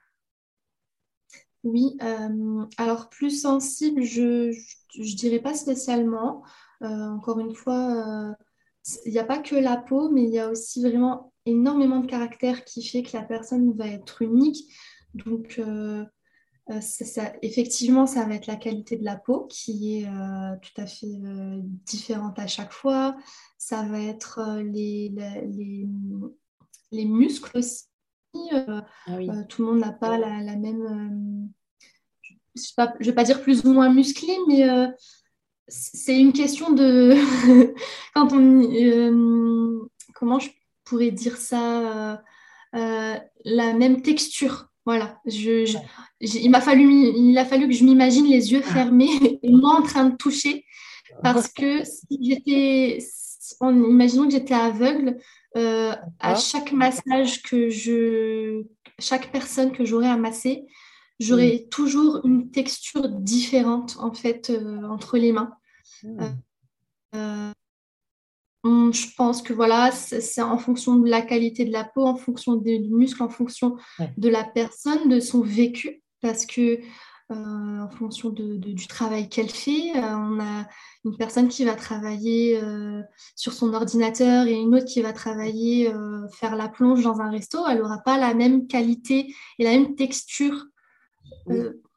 Oui, 1.64 1.96
euh, 2.02 2.66
alors 2.76 3.08
plus 3.08 3.40
sensible, 3.40 4.02
je 4.02 4.50
ne 4.98 5.16
dirais 5.16 5.40
pas 5.40 5.54
spécialement. 5.54 6.42
Euh, 6.82 7.08
encore 7.08 7.38
une 7.38 7.54
fois, 7.54 8.34
il 9.06 9.12
n'y 9.12 9.18
a 9.18 9.24
pas 9.24 9.38
que 9.38 9.56
la 9.56 9.78
peau, 9.78 10.10
mais 10.10 10.24
il 10.24 10.30
y 10.30 10.38
a 10.38 10.50
aussi 10.50 10.82
vraiment 10.82 11.32
énormément 11.46 12.00
de 12.00 12.06
caractère 12.06 12.64
qui 12.64 12.86
fait 12.86 13.02
que 13.02 13.16
la 13.16 13.22
personne 13.22 13.72
va 13.72 13.86
être 13.86 14.20
unique. 14.20 14.70
Donc, 15.14 15.58
euh, 15.58 16.04
effectivement, 17.40 18.06
ça 18.06 18.26
va 18.26 18.34
être 18.34 18.46
la 18.46 18.56
qualité 18.56 18.98
de 18.98 19.04
la 19.04 19.16
peau 19.16 19.46
qui 19.46 20.02
est 20.02 20.06
tout 20.60 20.80
à 20.80 20.86
fait 20.86 21.18
différente 21.86 22.38
à 22.38 22.46
chaque 22.46 22.72
fois. 22.72 23.16
Ça 23.56 23.84
va 23.84 24.00
être 24.00 24.60
les 24.62 25.10
muscles 26.92 27.56
aussi. 27.56 27.84
Euh, 28.52 28.80
ah 29.06 29.12
euh, 29.12 29.42
tout 29.48 29.62
le 29.62 29.72
monde 29.72 29.80
n'a 29.80 29.92
pas 29.92 30.18
la, 30.18 30.56
même. 30.56 30.82
Euh, 30.82 31.48
je 32.54 32.72
ne 32.78 33.04
vais 33.04 33.12
pas 33.12 33.24
dire 33.24 33.42
plus 33.42 33.64
ou 33.64 33.72
moins 33.72 33.92
musclé, 33.92 34.36
mais 34.48 34.64
c'est 35.68 36.18
une 36.18 36.32
question 36.32 36.72
de. 36.72 37.14
quand 38.14 38.32
on. 38.32 39.88
comment 40.14 40.38
je 40.38 40.50
pourrais 40.84 41.10
dire 41.10 41.36
ça 41.36 42.22
La 42.72 43.72
même 43.74 44.02
texture. 44.02 44.68
Voilà. 44.86 45.18
Je, 45.24 45.78
il 46.20 46.50
m'a 46.50 46.60
fallu, 46.60 46.84
il 47.16 47.38
a 47.38 47.46
fallu 47.46 47.68
que 47.68 47.74
je 47.74 47.84
m'imagine 47.84 48.26
les 48.26 48.52
yeux 48.52 48.60
fermés 48.60 49.38
et 49.42 49.50
moi 49.50 49.78
en 49.78 49.82
train 49.82 50.04
de 50.06 50.16
toucher. 50.16 50.64
Parce 51.22 51.48
que 51.52 51.84
si 51.84 52.18
j'étais. 52.20 52.98
Imaginons 53.60 54.24
que 54.24 54.32
j'étais 54.32 54.54
aveugle, 54.54 55.18
euh, 55.56 55.94
à 56.18 56.34
chaque 56.34 56.72
massage 56.72 57.42
que 57.42 57.70
je, 57.70 58.64
chaque 58.98 59.30
personne 59.30 59.72
que 59.72 59.84
j'aurais 59.84 60.08
à 60.08 60.16
masser, 60.16 60.64
j'aurais 61.20 61.66
toujours 61.70 62.20
une 62.24 62.50
texture 62.50 63.08
différente 63.08 63.96
en 64.00 64.12
fait 64.12 64.50
euh, 64.50 64.82
entre 64.88 65.16
les 65.16 65.32
mains. 65.32 65.52
Euh, 67.14 67.52
je 68.64 69.06
pense 69.16 69.42
que 69.42 69.52
voilà, 69.52 69.90
c'est 69.92 70.42
en 70.42 70.58
fonction 70.58 70.96
de 70.96 71.08
la 71.08 71.22
qualité 71.22 71.64
de 71.64 71.72
la 71.72 71.84
peau, 71.84 72.04
en 72.04 72.16
fonction 72.16 72.56
des 72.56 72.78
muscles, 72.78 73.22
en 73.22 73.28
fonction 73.28 73.76
de 74.16 74.28
la 74.28 74.42
personne, 74.42 75.08
de 75.08 75.20
son 75.20 75.42
vécu, 75.42 76.02
parce 76.20 76.46
que 76.46 76.80
euh, 77.32 77.80
en 77.80 77.88
fonction 77.88 78.28
du 78.28 78.86
travail 78.86 79.30
qu'elle 79.30 79.48
fait. 79.48 79.96
Euh, 79.96 80.14
on 80.14 80.40
a 80.40 80.68
une 81.06 81.16
personne 81.16 81.48
qui 81.48 81.64
va 81.64 81.74
travailler 81.74 82.62
euh, 82.62 83.00
sur 83.34 83.54
son 83.54 83.72
ordinateur 83.72 84.46
et 84.46 84.52
une 84.52 84.74
autre 84.74 84.84
qui 84.84 85.00
va 85.00 85.14
travailler, 85.14 85.90
faire 86.34 86.54
la 86.54 86.68
plonge 86.68 87.02
dans 87.02 87.20
un 87.20 87.30
resto. 87.30 87.60
Elle 87.66 87.78
n'aura 87.78 88.00
pas 88.00 88.18
la 88.18 88.34
même 88.34 88.66
qualité 88.66 89.34
et 89.58 89.64
la 89.64 89.70
même 89.70 89.94
texture. 89.94 90.66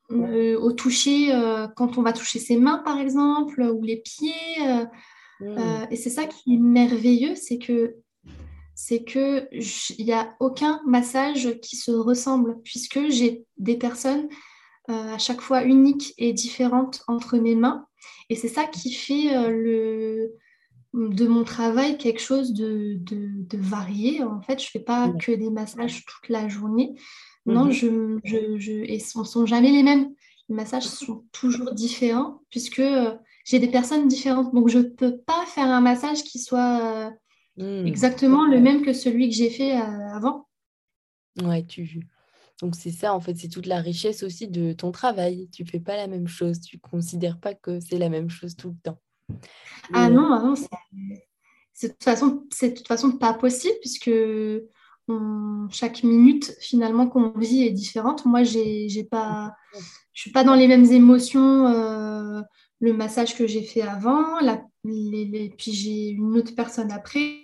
au 0.10 0.72
toucher, 0.72 1.34
quand 1.76 1.98
on 1.98 2.04
va 2.04 2.14
toucher 2.14 2.40
ses 2.40 2.56
mains 2.56 2.78
par 2.78 2.98
exemple, 2.98 3.62
ou 3.64 3.84
les 3.84 3.98
pieds. 3.98 4.32
et 5.42 5.96
c'est 5.98 6.10
ça 6.10 6.26
qui 6.26 6.56
est 6.56 6.60
merveilleux, 6.60 7.36
c'est 7.36 7.58
que 7.58 7.98
c'est 8.76 9.04
que 9.04 9.50
il 9.52 10.06
n'y 10.06 10.14
a 10.14 10.38
aucun 10.40 10.80
massage 10.86 11.60
qui 11.60 11.76
se 11.76 11.92
ressemble, 11.92 12.62
puisque 12.64 13.10
j'ai 13.10 13.44
des 13.58 13.76
personnes 13.76 14.30
à 14.88 15.18
chaque 15.18 15.42
fois 15.42 15.64
unique 15.64 16.14
et 16.18 16.34
différente 16.34 17.04
entre 17.08 17.38
mes 17.38 17.56
mains. 17.56 17.86
Et 18.30 18.36
c'est 18.36 18.48
ça 18.48 18.66
qui 18.66 18.94
fait 18.94 19.52
le, 19.52 20.34
de 20.94 21.28
mon 21.28 21.44
travail 21.44 21.98
quelque 21.98 22.22
chose 22.22 22.54
de, 22.54 23.00
varié. 23.54 24.24
En 24.24 24.42
fait, 24.42 24.60
je 24.60 24.68
ne 24.68 24.72
fais 24.72 24.80
pas 24.80 25.10
que 25.10 25.32
des 25.32 25.50
massages 25.50 26.06
toute 26.06 26.30
la 26.30 26.48
journée. 26.48 26.96
Non, 27.46 27.66
mhm. 27.66 27.72
je, 27.72 28.20
je, 28.24 28.58
je, 28.58 28.72
et 28.72 29.00
ce 29.00 29.20
ne 29.20 29.24
sont 29.24 29.46
jamais 29.46 29.72
les 29.72 29.84
mêmes. 29.84 30.14
Les 30.50 30.56
massages 30.56 30.84
sont 30.84 31.26
toujours 31.32 31.74
différents 31.74 32.42
puisque 32.50 32.80
euh, 32.80 33.16
j'ai 33.46 33.60
des 33.60 33.68
personnes 33.68 34.08
différentes. 34.08 34.54
Donc, 34.54 34.70
je 34.70 34.80
ne 34.80 34.84
peux 34.84 35.18
pas 35.18 35.46
faire 35.46 35.68
un 35.68 35.82
massage 35.82 36.24
qui 36.24 36.40
soit 36.40 36.82
euh, 36.82 37.10
hmm. 37.58 37.88
exactement 37.88 38.46
le 38.46 38.60
même 38.60 38.82
que 38.82 38.94
celui 38.94 39.30
que 39.30 39.36
j'ai 39.36 39.50
fait 39.50 39.78
euh, 39.78 40.16
avant. 40.16 40.48
Ouais, 41.44 41.64
tu... 41.66 42.02
Donc, 42.62 42.76
c'est 42.76 42.92
ça, 42.92 43.14
en 43.14 43.20
fait, 43.20 43.36
c'est 43.36 43.50
toute 43.50 43.68
la 43.68 43.80
richesse 43.80 44.24
aussi 44.24 44.48
de 44.48 44.74
ton 44.74 44.92
travail. 44.92 45.48
Tu 45.52 45.64
ne 45.64 45.68
fais 45.68 45.80
pas 45.80 45.96
la 45.96 46.08
même 46.08 46.28
chose. 46.28 46.60
Tu 46.60 46.78
ne 46.78 46.82
considères 46.82 47.40
pas 47.40 47.54
que 47.54 47.80
c'est 47.80 47.98
la 48.00 48.10
même 48.10 48.30
chose 48.30 48.56
tout 48.56 48.70
le 48.70 48.78
temps. 48.84 49.00
Ah 49.94 50.10
non, 50.10 50.30
non 50.30 50.56
c'est 51.74 51.90
de 51.90 51.94
toute 51.94 52.04
façon, 52.04 52.48
c'est 52.52 52.74
toute 52.74 52.88
façon 52.88 53.12
pas 53.12 53.34
possible 53.34 53.76
puisque 53.82 54.10
chaque 55.70 56.04
minute 56.04 56.56
finalement 56.60 57.08
qu'on 57.08 57.38
vit 57.38 57.64
est 57.64 57.72
différente. 57.72 58.26
Moi, 58.26 58.44
j'ai, 58.44 58.90
j'ai 58.90 59.04
pas, 59.04 59.54
je 60.12 60.22
suis 60.22 60.32
pas 60.32 60.44
dans 60.44 60.56
les 60.56 60.68
mêmes 60.68 60.92
émotions. 60.92 61.68
Euh, 61.68 62.42
le 62.80 62.94
massage 62.94 63.36
que 63.36 63.48
j'ai 63.48 63.64
fait 63.64 63.82
avant, 63.82 64.40
la, 64.40 64.62
les, 64.84 65.54
puis 65.58 65.72
j'ai 65.72 66.10
une 66.10 66.38
autre 66.38 66.54
personne 66.56 66.92
après, 66.92 67.44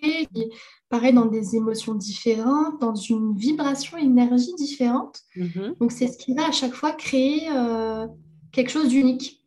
pareil 0.93 1.11
dans 1.11 1.25
des 1.25 1.55
émotions 1.55 1.95
différentes, 1.95 2.79
dans 2.79 2.93
une 2.93 3.35
vibration, 3.35 3.97
énergie 3.97 4.53
différente. 4.53 5.21
Mm-hmm. 5.35 5.79
Donc 5.79 5.91
c'est 5.91 6.07
ce 6.07 6.19
qui 6.19 6.35
va 6.35 6.49
à 6.49 6.51
chaque 6.51 6.75
fois 6.75 6.91
créer 6.91 7.49
euh, 7.49 8.05
quelque 8.51 8.69
chose 8.69 8.89
d'unique. 8.89 9.43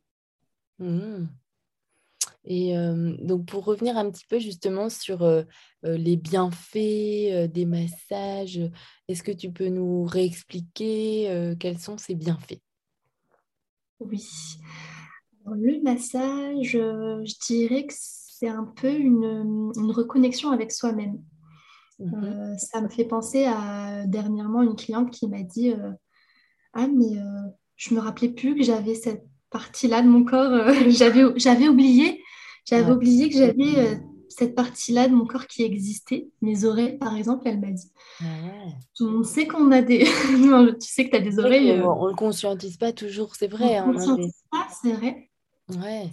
Mm. 0.81 1.27
Et 2.49 2.75
donc, 3.23 3.47
pour 3.47 3.65
revenir 3.65 3.97
un 3.97 4.09
petit 4.09 4.25
peu 4.29 4.39
justement 4.39 4.89
sur 4.89 5.29
les 5.83 6.17
bienfaits 6.17 7.51
des 7.53 7.67
massages, 7.67 8.61
est-ce 9.09 9.25
que 9.25 9.33
tu 9.33 9.51
peux 9.51 9.67
nous 9.67 10.05
réexpliquer 10.05 11.57
quels 11.59 11.81
sont 11.81 11.99
ces 11.99 12.15
bienfaits? 12.15 12.61
Oui. 13.99 14.25
le 15.45 15.83
massage, 15.83 16.71
je 16.71 17.47
dirais 17.47 17.85
que 17.85 17.95
c'est 18.39 18.49
un 18.49 18.65
peu 18.65 18.93
une, 18.93 19.73
reconnexion 19.91 20.51
avec 20.51 20.71
soi-même. 20.71 21.23
Mmh 21.99 22.59
ça 22.59 22.83
me 22.83 22.89
fait 22.89 23.07
penser 23.07 23.47
à 23.47 24.05
dernièrement 24.07 24.63
une 24.63 24.77
cliente 24.77 25.11
qui 25.11 25.29
m'a 25.29 25.43
dit 25.43 25.73
Ah, 26.75 26.89
mais 26.89 27.17
je 27.77 27.95
me 27.95 28.01
rappelais 28.01 28.29
plus 28.29 28.55
que 28.55 28.63
j'avais 28.63 28.95
cette 28.95 29.25
partie-là 29.51 30.03
de 30.03 30.09
mon 30.09 30.25
corps, 30.25 30.73
j'avais 30.89 31.69
oublié 31.69 32.21
j'avais 32.67 32.91
oublié 32.91 33.31
que 33.31 33.37
j'avais 33.37 33.79
euh, 33.79 33.95
cette 34.29 34.55
partie-là 34.55 35.09
de 35.09 35.15
mon 35.15 35.25
corps 35.25 35.47
qui 35.47 35.63
existait. 35.63 36.29
Mes 36.43 36.65
oreilles, 36.65 36.99
par 36.99 37.17
exemple, 37.17 37.47
elle 37.47 37.61
m'a 37.61 37.71
dit. 37.71 37.93
On 39.01 39.23
sait 39.23 39.47
qu'on 39.47 39.71
a 39.71 39.83
des. 39.83 40.05
tu 40.81 40.89
sais 40.89 41.05
que 41.05 41.11
tu 41.11 41.17
as 41.17 41.21
des 41.21 41.39
oreilles. 41.39 41.71
Euh, 41.71 41.87
on 41.87 42.07
ne 42.07 42.11
le 42.11 42.17
conscientise 42.17 42.77
pas 42.77 42.93
toujours, 42.93 43.37
c'est 43.37 43.47
vrai. 43.47 43.81
On 43.81 43.89
ne 43.89 43.93
le 43.93 43.99
hein, 43.99 44.01
conscientise 44.01 44.45
pas, 44.51 44.67
c'est 44.83 44.93
vrai. 44.93 45.31
Ouais. 45.69 46.11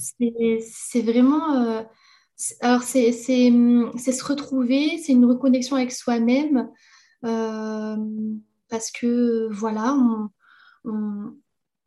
C'est 0.62 1.02
vraiment. 1.02 1.56
Euh, 1.56 1.82
alors, 2.62 2.84
c'est 2.84 3.12
se 3.12 4.24
retrouver, 4.24 4.98
c'est 4.98 5.14
une 5.14 5.26
reconnexion 5.26 5.76
avec 5.76 5.92
soi-même. 5.92 6.70
parce 7.22 8.92
que, 8.92 9.48
voilà, 9.52 9.94
on, 9.94 10.30
on, 10.86 11.36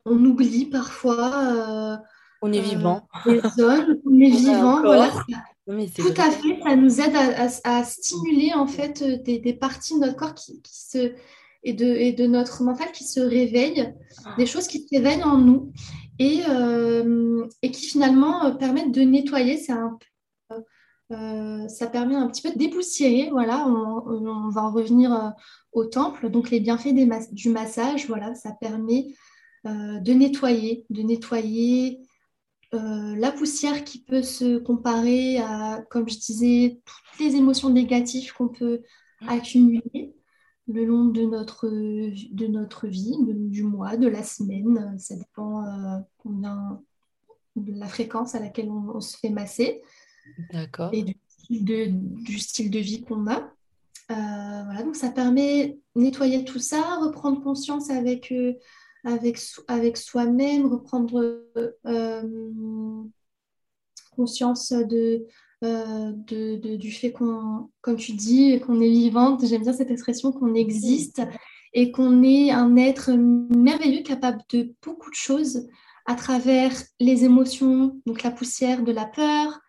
on 0.04 0.24
oublie 0.24 0.66
parfois 0.66 2.00
on 2.42 2.52
est 2.52 2.60
vivant. 2.60 3.08
Euh, 3.26 3.40
on 4.04 4.20
est 4.20 4.30
vivant, 4.30 4.80
voilà. 4.82 5.10
Tout 5.66 6.14
à 6.16 6.30
fait, 6.30 6.60
ça 6.62 6.76
nous 6.76 7.00
aide 7.00 7.16
à, 7.64 7.84
stimuler 7.84 8.52
en 8.54 8.66
fait 8.66 9.02
euh, 9.02 9.16
des, 9.16 9.52
parties 9.54 9.94
de 9.94 10.00
notre 10.00 10.16
corps 10.16 10.34
qui, 10.34 10.60
se 10.64 11.12
et 11.64 11.72
de, 11.72 11.86
et 11.86 12.12
de, 12.12 12.26
notre 12.26 12.62
mental 12.62 12.92
qui 12.92 13.02
se 13.02 13.18
réveillent, 13.18 13.92
ah. 14.24 14.34
des 14.38 14.46
choses 14.46 14.68
qui 14.68 14.86
s'éveillent 14.86 15.24
en 15.24 15.38
nous 15.38 15.72
et, 16.20 16.42
euh, 16.48 17.44
et 17.62 17.72
qui 17.72 17.86
finalement 17.86 18.54
permettent 18.54 18.92
de 18.92 19.02
nettoyer. 19.02 19.56
C'est 19.56 19.72
un 19.72 19.98
ça 21.10 21.86
permet 21.86 22.16
un 22.16 22.28
petit 22.28 22.42
peu 22.42 22.52
de 22.52 22.58
dépoussiérer. 22.58 23.30
Voilà, 23.30 23.66
on, 23.68 24.48
va 24.48 24.64
en 24.64 24.72
revenir 24.72 25.34
au 25.72 25.84
temple. 25.84 26.30
Donc 26.30 26.50
les 26.50 26.60
bienfaits 26.60 26.94
des 26.94 27.08
du 27.32 27.48
massage, 27.50 28.06
voilà, 28.06 28.34
ça 28.34 28.52
permet 28.52 29.14
de 29.64 30.12
nettoyer, 30.12 30.84
de 30.90 31.02
nettoyer 31.02 32.00
euh, 32.74 33.14
la 33.16 33.30
poussière 33.30 33.84
qui 33.84 34.02
peut 34.02 34.22
se 34.22 34.58
comparer 34.58 35.38
à, 35.38 35.84
comme 35.88 36.08
je 36.08 36.18
disais, 36.18 36.80
toutes 36.84 37.20
les 37.20 37.36
émotions 37.36 37.70
négatives 37.70 38.32
qu'on 38.32 38.48
peut 38.48 38.82
accumuler 39.28 40.14
le 40.66 40.84
long 40.84 41.04
de 41.04 41.22
notre, 41.22 41.68
de 41.68 42.46
notre 42.48 42.88
vie, 42.88 43.16
du 43.20 43.62
mois, 43.62 43.96
de 43.96 44.08
la 44.08 44.24
semaine. 44.24 44.98
Ça 44.98 45.14
dépend 45.14 45.64
euh, 45.64 45.98
de 47.54 47.72
la 47.72 47.86
fréquence 47.86 48.34
à 48.34 48.40
laquelle 48.40 48.68
on, 48.68 49.00
se 49.00 49.16
fait 49.16 49.30
masser. 49.30 49.80
Et 50.92 51.04
du, 51.50 52.38
style 52.38 52.70
de 52.70 52.78
vie 52.78 53.02
qu'on 53.02 53.26
a. 53.28 53.52
Euh, 54.10 54.62
voilà, 54.64 54.82
donc 54.82 54.96
ça 54.96 55.10
permet 55.10 55.78
de 55.94 56.00
nettoyer 56.00 56.44
tout 56.44 56.58
ça, 56.58 56.98
reprendre 57.00 57.42
conscience 57.42 57.90
avec 57.90 58.32
avec, 59.06 59.38
avec 59.68 59.96
soi-même, 59.96 60.66
reprendre 60.66 61.44
euh, 61.86 63.02
conscience 64.16 64.72
de, 64.72 65.26
euh, 65.64 66.12
de, 66.12 66.76
du 66.76 66.90
fait 66.90 67.12
qu'on, 67.12 67.70
comme 67.82 67.96
tu 67.96 68.12
dis, 68.12 68.58
qu'on 68.60 68.80
est 68.80 68.90
vivante. 68.90 69.46
J'aime 69.46 69.62
bien 69.62 69.72
cette 69.72 69.90
expression 69.90 70.32
qu'on 70.32 70.54
existe 70.54 71.22
et 71.72 71.92
qu'on 71.92 72.22
est 72.22 72.50
un 72.50 72.76
être 72.76 73.12
merveilleux 73.12 74.02
capable 74.02 74.42
de 74.50 74.74
beaucoup 74.82 75.10
de 75.10 75.14
choses 75.14 75.68
à 76.06 76.14
travers 76.14 76.72
les 77.00 77.24
émotions, 77.24 78.00
donc 78.06 78.22
la 78.22 78.30
poussière 78.30 78.82
de 78.82 78.92
la 78.92 79.06
peur, 79.06 79.60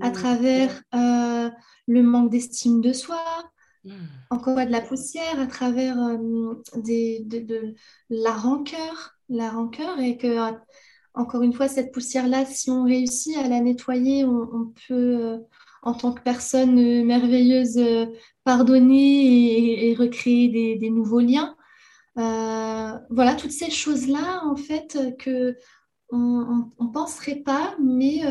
à 0.00 0.10
travers 0.10 0.82
euh, 0.94 1.50
le 1.86 2.02
manque 2.02 2.30
d'estime 2.30 2.80
de 2.80 2.92
soi, 2.92 3.22
Hmm. 3.84 4.06
encore 4.30 4.56
de 4.56 4.70
la 4.70 4.80
poussière 4.80 5.38
à 5.38 5.46
travers 5.46 5.98
euh, 5.98 6.54
des, 6.76 7.20
de, 7.20 7.74
la 8.08 8.32
rancœur, 8.32 9.18
la 9.28 9.50
rancœur 9.50 10.00
et 10.00 10.16
que 10.16 10.38
encore 11.12 11.42
une 11.42 11.52
fois 11.52 11.68
cette 11.68 11.92
poussière 11.92 12.26
là, 12.26 12.46
si 12.46 12.70
on 12.70 12.84
réussit 12.84 13.36
à 13.36 13.46
la 13.46 13.60
nettoyer, 13.60 14.24
on, 14.24 14.72
peut 14.88 14.94
euh, 14.94 15.38
en 15.82 15.92
tant 15.92 16.14
que 16.14 16.22
personne 16.22 16.78
euh, 16.78 17.04
merveilleuse 17.04 17.78
pardonner 18.44 19.90
et, 19.90 19.94
recréer 19.94 20.48
des, 20.78 20.90
nouveaux 20.90 21.20
liens. 21.20 21.54
voilà 22.16 23.34
toutes 23.36 23.52
ces 23.52 23.70
choses 23.70 24.08
là 24.08 24.42
en 24.46 24.56
fait 24.56 24.98
que 25.18 25.56
on, 26.14 26.84
ne 26.84 26.92
penserait 26.92 27.42
pas, 27.44 27.74
mais 27.82 28.22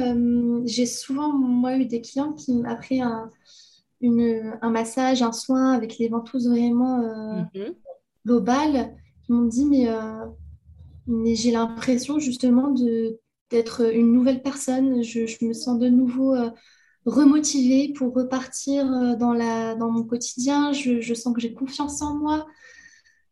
j'ai 0.65 0.86
souvent 0.86 1.32
moi 1.34 1.78
eu 1.78 1.86
des 1.86 2.02
clients 2.02 2.34
qui 2.34 2.62
après 2.65 3.00
un 3.00 3.30
un 4.62 4.69
massage, 4.69 5.22
un 5.22 5.32
soin 5.32 5.72
avec 5.72 5.98
les 5.98 6.10
ventouses 6.10 6.48
vraiment 6.48 7.00
euh, 7.00 7.41
mhm. 7.56 7.76
globales, 8.26 8.96
qui 9.26 9.32
m'ont 9.32 9.46
dit 9.46 9.65
mais, 9.65 9.88
euh, 9.88 10.26
mais 11.08 11.36
j'ai 11.36 11.52
l'impression 11.52 12.19
justement 12.19 12.74
d'être 13.50 13.93
une 13.93 14.12
nouvelle 14.12 14.41
personne. 14.41 15.04
Je, 15.04 15.46
me 15.46 15.54
sens 15.54 15.80
de 15.80 15.88
nouveau 15.88 16.36
euh, 16.36 16.50
remotivée 17.06 17.93
pour 17.93 18.13
repartir 18.13 19.17
dans, 19.17 19.34
la, 19.34 19.76
dans 19.76 19.89
mon 19.89 20.04
quotidien. 20.04 20.74
Je, 20.74 21.13
sens 21.13 21.34
que 21.34 21.41
j'ai 21.41 21.54
confiance 21.54 22.02
en 22.02 22.15
moi. 22.15 22.46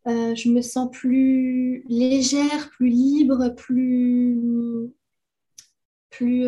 Je 0.06 0.50
me 0.50 0.62
sens 0.62 0.90
plus 0.92 1.84
légère, 1.88 2.70
plus 2.72 2.90
libre, 2.90 3.50
plus, 3.56 4.92
plus 6.10 6.48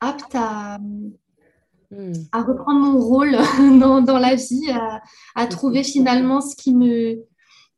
apte 0.00 0.34
à, 0.34 0.78
Hmm. 1.92 2.12
à 2.30 2.42
reprendre 2.42 2.78
mon 2.78 3.00
rôle 3.00 3.32
dans, 3.80 4.18
la 4.18 4.36
vie, 4.36 4.70
à, 5.34 5.46
trouver 5.48 5.82
finalement 5.82 6.40
ce 6.40 6.54
qui 6.54 6.72
me. 6.72 7.24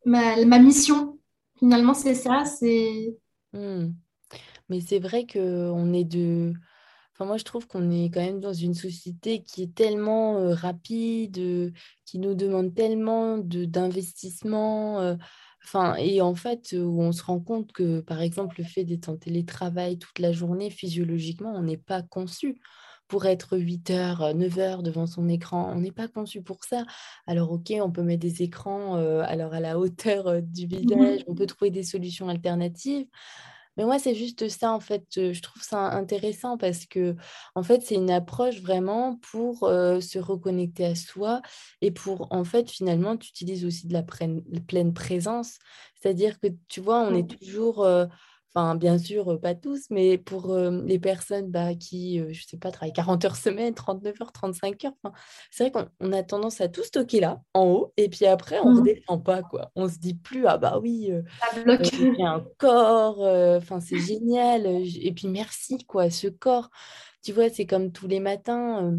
ma, 0.05 0.59
mission. 0.59 1.19
Finalement, 1.59 1.95
c'est 1.95 2.15
ça. 2.15 2.45
c'est 2.45 3.17
hmm. 3.55 3.93
Mais 4.69 4.81
c'est 4.81 4.99
vrai 4.99 5.27
qu'on 5.27 5.95
est 5.95 6.05
de. 6.05 6.53
Enfin, 7.23 7.29
moi, 7.29 7.37
je 7.37 7.45
trouve 7.45 7.69
qu'on 7.69 7.89
est 7.93 8.11
quand 8.11 8.21
même 8.21 8.41
dans 8.41 8.53
une 8.53 8.75
société 8.75 9.45
qui 9.45 9.63
est 9.63 9.73
tellement 9.77 10.39
euh, 10.39 10.55
rapide, 10.55 11.39
euh, 11.39 11.71
qui 12.05 12.19
nous 12.19 12.35
demande 12.35 12.75
tellement 12.75 13.39
d'investissement. 13.39 15.17
Enfin, 15.65 15.95
et 15.95 16.21
en 16.21 16.35
fait, 16.35 16.75
où 16.77 17.01
on 17.01 17.13
se 17.13 17.23
rend 17.23 17.39
compte 17.39 17.71
que, 17.71 18.01
par 18.01 18.23
exemple, 18.23 18.57
le 18.59 18.65
fait 18.65 18.83
d'être 18.83 19.09
en 19.09 19.17
télétravail 19.17 19.99
toute 19.99 20.19
la 20.19 20.33
journée, 20.33 20.69
physiologiquement, 20.69 21.55
on 21.55 21.63
n'est 21.63 21.77
pas 21.77 22.03
conçu 22.03 22.61
pour 23.07 23.27
être 23.27 23.57
8 23.57 23.91
heures, 23.91 24.35
9 24.35 24.59
heures 24.59 24.83
devant 24.83 25.07
son 25.07 25.29
écran. 25.29 25.71
On 25.73 25.79
n'est 25.79 25.93
pas 25.93 26.09
conçu 26.09 26.43
pour 26.43 26.65
ça. 26.65 26.85
Alors, 27.29 27.53
ok, 27.53 27.73
on 27.81 27.93
peut 27.93 28.03
mettre 28.03 28.23
des 28.23 28.43
écrans 28.43 28.97
alors 29.23 29.55
à 29.55 29.61
la 29.61 29.79
hauteur 29.79 30.43
du 30.43 30.67
mmh 30.67 30.71
visage, 30.71 31.25
on 31.29 31.37
peut 31.37 31.47
trouver 31.47 31.71
des 31.71 31.85
solutions 31.85 32.29
alternatives. 32.29 33.07
Mais 33.77 33.85
moi, 33.85 33.99
c'est 33.99 34.15
juste 34.15 34.49
ça, 34.49 34.73
en 34.73 34.81
fait. 34.81 35.05
Je 35.17 35.41
trouve 35.41 35.63
ça 35.63 35.79
intéressant 35.93 36.59
parce 36.59 36.87
que, 36.87 37.17
en 37.55 37.63
fait, 37.63 37.83
c'est 37.83 37.95
une 37.95 38.11
approche 38.11 38.61
vraiment 38.61 39.17
pour 39.31 39.61
se 39.61 40.19
reconnecter 40.19 40.85
à 40.87 40.95
soi 40.95 41.41
et 41.81 41.91
pour, 41.91 42.29
en 42.31 42.45
fait, 42.45 42.71
finalement, 42.71 43.17
tu 43.17 43.31
utilises 43.31 43.65
aussi 43.65 43.87
de 43.87 43.95
la 43.95 44.03
pleine 44.03 44.93
présence. 44.95 45.59
C'est-à-dire 46.01 46.39
que, 46.41 46.49
tu 46.69 46.81
vois, 46.81 47.01
on 47.01 47.15
est 47.15 47.29
toujours 47.29 47.87
Enfin, 48.55 48.75
bien 48.75 48.99
sûr, 48.99 49.41
pas 49.41 49.55
tous, 49.55 49.87
mais 49.89 50.19
pour 50.19 50.55
les 50.55 50.99
personnes 50.99 51.51
bah, 51.51 51.75
qui, 51.75 52.19
je 52.19 52.25
ne 52.25 52.47
sais 52.47 52.59
pas, 52.59 52.71
travaillent 52.71 52.93
40 52.93 53.25
heures 53.25 53.37
semaine, 53.37 53.73
39 53.73 54.15
heures, 54.21 54.33
35 54.33 54.85
heures, 54.85 55.13
c'est 55.51 55.71
vrai 55.71 55.87
qu'on 56.01 56.13
a 56.13 56.23
tendance 56.23 56.61
à 56.61 56.69
tout 56.69 56.83
stocker 56.83 57.21
là, 57.21 57.41
en 57.55 57.65
haut, 57.67 57.93
et 57.97 58.11
puis 58.11 58.27
après, 58.27 58.61
on 58.61 58.71
ne 58.71 58.75
mmh. 58.75 58.79
redescend 58.81 59.25
pas, 59.25 59.43
quoi. 59.43 59.71
On 59.75 59.89
se 59.89 59.99
dit 59.99 60.15
plus, 60.15 60.47
ah 60.47 60.59
bah 60.59 60.79
oui, 60.83 61.11
j'ai 61.83 62.23
un 62.23 62.45
corps, 62.59 63.21
enfin, 63.57 63.81
c'est 63.81 63.99
génial, 63.99 64.67
et 64.67 65.13
puis 65.13 65.29
merci, 65.29 65.79
quoi, 65.87 66.11
ce 66.11 66.29
corps. 66.29 66.69
Tu 67.23 67.33
vois, 67.33 67.49
c'est 67.49 67.67
comme 67.67 67.93
tous 67.93 68.09
les 68.09 68.21
matins 68.21 68.99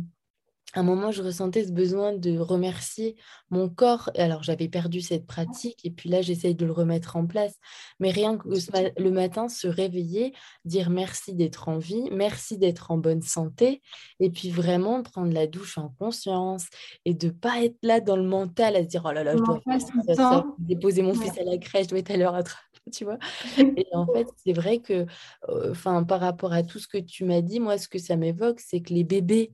à 0.73 0.79
un 0.79 0.83
moment, 0.83 1.11
je 1.11 1.21
ressentais 1.21 1.65
ce 1.65 1.71
besoin 1.71 2.13
de 2.13 2.37
remercier 2.37 3.15
mon 3.51 3.69
corps. 3.69 4.09
Alors, 4.17 4.41
j'avais 4.41 4.67
perdu 4.67 5.01
cette 5.01 5.27
pratique 5.27 5.79
et 5.85 5.91
puis 5.91 6.09
là, 6.09 6.21
j'essaye 6.21 6.55
de 6.55 6.65
le 6.65 6.71
remettre 6.71 7.15
en 7.15 7.27
place. 7.27 7.53
Mais 7.99 8.09
rien 8.09 8.37
que 8.37 8.47
le 8.47 9.11
matin, 9.11 9.49
se 9.49 9.67
réveiller, 9.67 10.33
dire 10.65 10.89
merci 10.89 11.33
d'être 11.35 11.69
en 11.69 11.77
vie, 11.77 12.09
merci 12.11 12.57
d'être 12.57 12.89
en 12.91 12.97
bonne 12.97 13.21
santé 13.21 13.81
et 14.19 14.31
puis 14.31 14.49
vraiment 14.49 15.03
prendre 15.03 15.31
la 15.31 15.45
douche 15.45 15.77
en 15.77 15.89
conscience 15.99 16.65
et 17.05 17.13
de 17.13 17.29
pas 17.29 17.63
être 17.63 17.77
là 17.83 17.99
dans 17.99 18.17
le 18.17 18.23
mental 18.23 18.75
à 18.75 18.83
se 18.83 18.87
dire 18.87 19.03
oh 19.05 19.11
là 19.11 19.23
là, 19.23 19.35
je 19.37 19.43
dois 19.43 19.61
faire 19.61 20.43
déposer 20.57 21.03
mon 21.03 21.13
fils 21.13 21.37
à 21.37 21.43
la 21.43 21.57
crèche, 21.57 21.85
je 21.85 21.89
dois 21.89 21.99
être 21.99 22.11
à 22.11 22.17
l'heure 22.17 22.35
à 22.35 22.43
tu 22.91 23.05
vois. 23.05 23.17
Et 23.57 23.87
en 23.93 24.05
fait, 24.07 24.27
c'est 24.43 24.53
vrai 24.53 24.79
que, 24.79 25.05
enfin, 25.47 26.03
par 26.03 26.19
rapport 26.19 26.53
à 26.53 26.63
tout 26.63 26.79
ce 26.79 26.87
que 26.87 26.97
tu 26.97 27.25
m'as 27.25 27.41
dit, 27.41 27.59
moi, 27.59 27.77
ce 27.77 27.87
que 27.87 27.99
ça 27.99 28.15
m'évoque, 28.15 28.59
c'est 28.59 28.81
que 28.81 28.93
les 28.93 29.03
bébés 29.03 29.53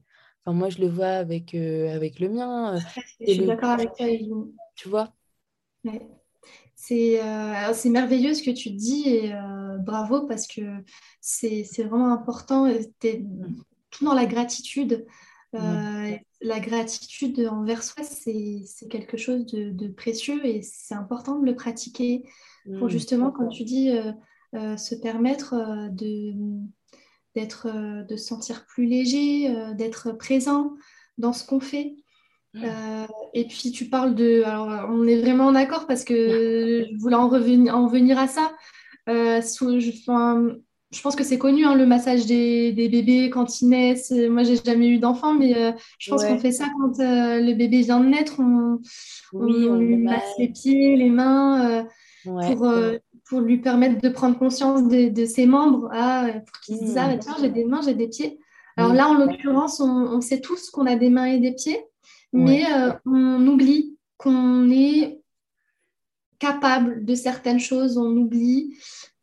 Enfin, 0.49 0.57
moi, 0.57 0.69
je 0.69 0.79
le 0.79 0.87
vois 0.87 1.09
avec, 1.09 1.53
euh, 1.53 1.95
avec 1.95 2.19
le 2.19 2.27
mien. 2.27 2.75
Euh, 2.75 2.79
je 3.19 3.33
suis 3.33 3.45
d'accord 3.45 3.69
avec 3.69 3.93
toi, 3.93 4.07
Tu 4.75 4.89
vois? 4.89 5.13
C'est 6.75 7.21
euh, 7.21 7.73
merveilleux 7.85 8.33
ce 8.33 8.41
que 8.41 8.49
tu 8.49 8.71
dis 8.71 9.07
et 9.07 9.31
bravo 9.79 10.25
parce 10.25 10.47
que 10.47 10.61
c'est 11.21 11.83
vraiment 11.83 12.11
important. 12.11 12.67
Tu 12.99 13.25
tout 13.91 14.05
dans 14.05 14.15
la 14.15 14.25
gratitude. 14.25 15.05
La 15.53 16.59
gratitude 16.61 17.47
envers 17.51 17.83
soi, 17.83 18.03
c'est 18.03 18.87
quelque 18.89 19.17
chose 19.17 19.45
de, 19.45 19.87
précieux 19.89 20.43
et 20.47 20.63
c'est 20.63 20.95
important 20.95 21.37
de 21.37 21.45
le 21.45 21.55
pratiquer 21.55 22.23
pour 22.79 22.87
mmh, 22.87 22.89
justement, 22.89 23.29
comme 23.29 23.49
tu 23.49 23.65
dis, 23.65 23.91
se 24.53 24.95
permettre 24.95 25.89
de 25.91 26.33
d'être, 27.35 27.67
euh, 27.67 28.03
de 28.03 28.15
se 28.15 28.25
sentir 28.25 28.65
plus 28.65 28.85
léger, 28.85 29.49
euh, 29.49 29.73
d'être 29.73 30.11
présent 30.11 30.73
dans 31.17 31.33
ce 31.33 31.45
qu'on 31.45 31.59
fait. 31.59 31.95
Mmh. 32.53 32.63
Euh, 32.63 33.05
et 33.33 33.45
puis 33.45 33.71
tu 33.71 33.85
parles 33.85 34.15
de... 34.15 34.43
Alors 34.43 34.89
on 34.89 35.07
est 35.07 35.19
vraiment 35.19 35.51
d'accord 35.51 35.85
parce 35.85 36.03
que 36.03 36.85
je 36.89 36.97
voulais 36.97 37.15
en, 37.15 37.29
revenir, 37.29 37.75
en 37.75 37.87
venir 37.87 38.17
à 38.17 38.27
ça. 38.27 38.51
Sous, 39.41 39.79
je, 39.79 39.89
je, 39.89 41.01
pense 41.01 41.15
que 41.15 41.23
c'est 41.23 41.39
connu 41.39 41.65
hein, 41.65 41.73
le 41.73 41.87
massage 41.87 42.27
des, 42.27 42.71
des, 42.73 42.89
bébés 42.89 43.31
quand 43.31 43.59
ils 43.59 43.69
naissent. 43.69 44.11
Moi 44.11 44.43
j'ai 44.43 44.55
jamais 44.55 44.87
eu 44.87 44.99
d'enfant 44.99 45.33
mais 45.33 45.73
je 45.97 46.11
pense 46.11 46.23
qu'on 46.23 46.37
fait 46.37 46.51
ça 46.51 46.65
quand 46.77 46.97
le 46.99 47.53
bébé 47.53 47.81
vient 47.81 47.99
de 47.99 48.07
naître. 48.07 48.39
On, 48.39 48.79
on, 49.33 49.75
lui 49.75 49.97
masse 49.97 50.31
les 50.37 50.49
pieds, 50.49 50.95
les 50.95 51.09
mains 51.09 51.87
pour 52.23 52.71
pour 53.29 53.41
lui 53.41 53.59
permettre 53.59 54.01
de 54.01 54.09
prendre 54.09 54.37
conscience 54.37 54.87
de, 54.87 55.25
ses 55.25 55.45
membres, 55.45 55.87
ah, 55.93 56.27
pour 56.45 56.59
qu'il 56.61 56.77
se 56.77 56.83
dise, 56.83 56.97
ah, 56.97 57.07
bah, 57.07 57.17
tiens, 57.17 57.35
j'ai 57.39 57.49
des 57.49 57.63
mains, 57.63 57.81
j'ai 57.85 57.93
des 57.93 58.07
pieds. 58.07 58.39
Alors 58.75 58.93
là, 58.93 59.07
en 59.07 59.13
l'occurrence, 59.13 59.79
on, 59.79 60.19
sait 60.21 60.41
tous 60.41 60.69
qu'on 60.71 60.85
a 60.85 60.95
des 60.95 61.09
mains 61.09 61.25
et 61.25 61.39
des 61.39 61.53
pieds, 61.53 61.79
mais 62.33 62.63
euh, 62.71 62.91
on 63.05 63.45
oublie 63.45 63.97
qu'on 64.17 64.69
est 64.71 65.21
capable 66.39 67.05
de 67.05 67.13
certaines 67.13 67.59
choses, 67.59 67.97
on 67.97 68.15
oublie 68.15 68.77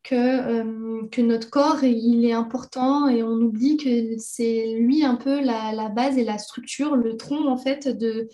que, 0.04 0.14
euh, 0.14 1.08
que 1.10 1.22
notre 1.22 1.50
corps, 1.50 1.82
il 1.82 2.24
est 2.24 2.32
important 2.32 3.08
et 3.08 3.22
on 3.22 3.32
oublie 3.32 3.76
que 3.76 4.18
c'est 4.18 4.74
lui 4.78 5.04
un 5.04 5.16
peu 5.16 5.40
la, 5.40 5.88
base 5.88 6.16
et 6.16 6.24
la 6.24 6.38
structure, 6.38 6.94
le 6.94 7.16
tronc 7.16 7.48
en 7.48 7.56
fait 7.56 7.88
de, 7.88 8.28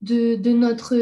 de, 0.00 0.34
de 0.36 0.50
notre, 0.52 0.96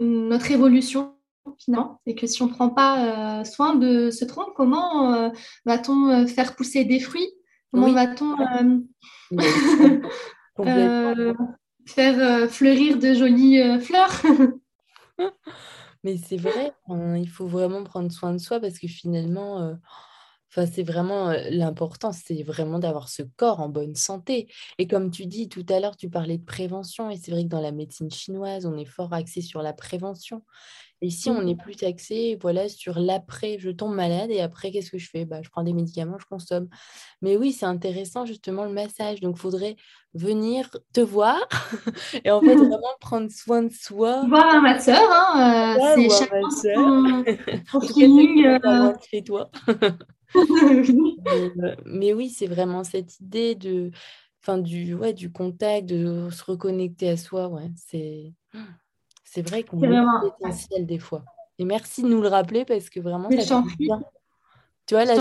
notre 0.00 0.50
évolution 0.52 1.14
finalement, 1.58 2.00
et 2.06 2.14
que 2.14 2.26
si 2.26 2.42
on 2.42 2.46
ne 2.46 2.52
prend 2.52 2.70
pas 2.70 3.40
euh, 3.40 3.44
soin 3.44 3.74
de 3.74 4.10
ce 4.10 4.24
tronc, 4.24 4.46
comment 4.56 5.14
euh, 5.14 5.30
va-t-on 5.64 6.08
euh, 6.08 6.26
faire 6.26 6.56
pousser 6.56 6.84
des 6.84 7.00
fruits? 7.00 7.30
Comment 7.72 7.92
va-t-on 7.92 8.36
faire 11.86 12.50
fleurir 12.50 12.98
de 12.98 13.14
jolies 13.14 13.80
fleurs? 13.80 14.22
Mais 16.04 16.18
c'est 16.18 16.36
vrai, 16.36 16.72
il 16.88 17.28
faut 17.28 17.46
vraiment 17.46 17.82
prendre 17.82 18.12
soin 18.12 18.32
de 18.32 18.38
soi 18.38 18.60
parce 18.60 18.78
que 18.78 18.86
finalement, 18.86 19.76
Enfin, 20.56 20.70
c'est 20.72 20.84
vraiment 20.84 21.32
l'important, 21.50 22.12
c'est 22.12 22.44
vraiment 22.44 22.78
d'avoir 22.78 23.08
ce 23.08 23.22
corps 23.22 23.60
en 23.60 23.68
bonne 23.68 23.96
santé. 23.96 24.46
Et 24.78 24.86
comme 24.86 25.10
tu 25.10 25.26
dis 25.26 25.48
tout 25.48 25.66
à 25.68 25.80
l'heure, 25.80 25.96
tu 25.96 26.08
parlais 26.08 26.38
de 26.38 26.44
prévention, 26.44 27.10
et 27.10 27.16
c'est 27.16 27.32
vrai 27.32 27.42
que 27.42 27.48
dans 27.48 27.60
la 27.60 27.72
médecine 27.72 28.10
chinoise, 28.10 28.64
on 28.64 28.76
est 28.76 28.84
fort 28.84 29.12
axé 29.12 29.40
sur 29.40 29.62
la 29.62 29.72
prévention. 29.72 30.42
Et 31.00 31.08
ici, 31.08 31.28
on 31.28 31.46
est 31.46 31.54
mmh. 31.54 31.58
plus 31.58 31.82
axé 31.82 32.38
voilà, 32.40 32.68
sur 32.68 32.98
l'après. 32.98 33.58
Je 33.58 33.70
tombe 33.70 33.94
malade 33.94 34.30
et 34.30 34.40
après, 34.40 34.70
qu'est-ce 34.70 34.90
que 34.90 34.98
je 34.98 35.10
fais? 35.10 35.24
Bah, 35.24 35.42
Je 35.42 35.50
prends 35.50 35.64
des 35.64 35.72
médicaments, 35.72 36.18
je 36.18 36.26
consomme. 36.26 36.68
Mais 37.20 37.36
oui, 37.36 37.52
c'est 37.52 37.66
intéressant 37.66 38.24
justement 38.24 38.64
le 38.64 38.72
massage. 38.72 39.20
Donc, 39.20 39.36
il 39.36 39.40
faudrait 39.40 39.76
venir 40.14 40.70
te 40.92 41.00
voir 41.00 41.36
et 42.24 42.30
en 42.30 42.40
fait, 42.40 42.54
vraiment 42.54 42.94
prendre 43.00 43.30
soin 43.30 43.64
de 43.64 43.72
soi. 43.72 44.24
Voir 44.28 44.46
un 44.54 44.60
masseur, 44.60 45.02
hein, 45.10 45.76
euh, 45.78 45.94
c'est 45.96 46.08
chacun 46.08 46.50
son, 47.70 47.80
feeling. 47.80 48.58
Chez 49.10 49.24
toi. 49.24 49.50
mais, 51.84 52.12
oui, 52.12 52.30
c'est 52.30 52.46
vraiment 52.46 52.84
cette 52.84 53.20
idée 53.20 53.54
de, 53.54 53.90
enfin, 54.42 54.58
du, 54.58 54.94
ouais, 54.94 55.12
du 55.12 55.32
contact, 55.32 55.86
de 55.86 56.28
se 56.30 56.44
reconnecter 56.44 57.10
à 57.10 57.16
soi. 57.16 57.48
Ouais, 57.48 57.70
c'est, 57.76 58.32
c'est 59.24 59.48
vrai 59.48 59.62
qu'on 59.62 59.82
est 59.82 59.88
vraiment 59.88 60.20
essentiel 60.40 60.86
des 60.86 60.98
fois. 60.98 61.24
Et 61.58 61.64
merci 61.64 62.02
de 62.02 62.08
nous 62.08 62.20
le 62.20 62.28
rappeler 62.28 62.64
parce 62.64 62.90
que 62.90 63.00
vraiment, 63.00 63.30
ça 63.30 63.62
fait 63.62 63.76
bien. 63.78 64.02
Tu 64.86 64.94
vois, 64.94 65.06
là, 65.06 65.14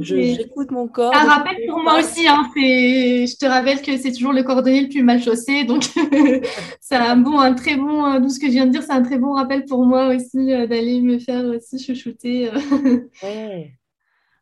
j'écoute 0.00 0.70
mon 0.70 0.86
corps. 0.86 1.12
Un 1.12 1.26
rappel 1.26 1.56
pour 1.68 1.80
moi 1.80 1.98
aussi. 1.98 2.28
Hein, 2.28 2.48
je 2.54 3.36
te 3.36 3.46
rappelle 3.46 3.82
que 3.82 3.96
c'est 3.96 4.12
toujours 4.12 4.32
le 4.32 4.44
cordonnier 4.44 4.82
le 4.82 4.88
plus 4.88 5.02
mal 5.02 5.20
chaussé. 5.20 5.64
Donc, 5.64 5.82
c'est 6.80 6.94
un, 6.94 7.16
bon, 7.16 7.40
un 7.40 7.52
très 7.54 7.76
bon, 7.76 8.06
euh, 8.06 8.20
tout 8.20 8.28
ce 8.28 8.38
que 8.38 8.46
je 8.46 8.52
viens 8.52 8.66
de 8.66 8.70
dire, 8.70 8.82
c'est 8.82 8.92
un 8.92 9.02
très 9.02 9.18
bon 9.18 9.32
rappel 9.32 9.64
pour 9.64 9.84
moi 9.84 10.14
aussi 10.14 10.52
euh, 10.52 10.68
d'aller 10.68 11.00
me 11.00 11.18
faire 11.18 11.44
aussi 11.46 11.84
chouchouter. 11.84 12.48
Euh. 12.48 13.00
ouais. 13.24 13.72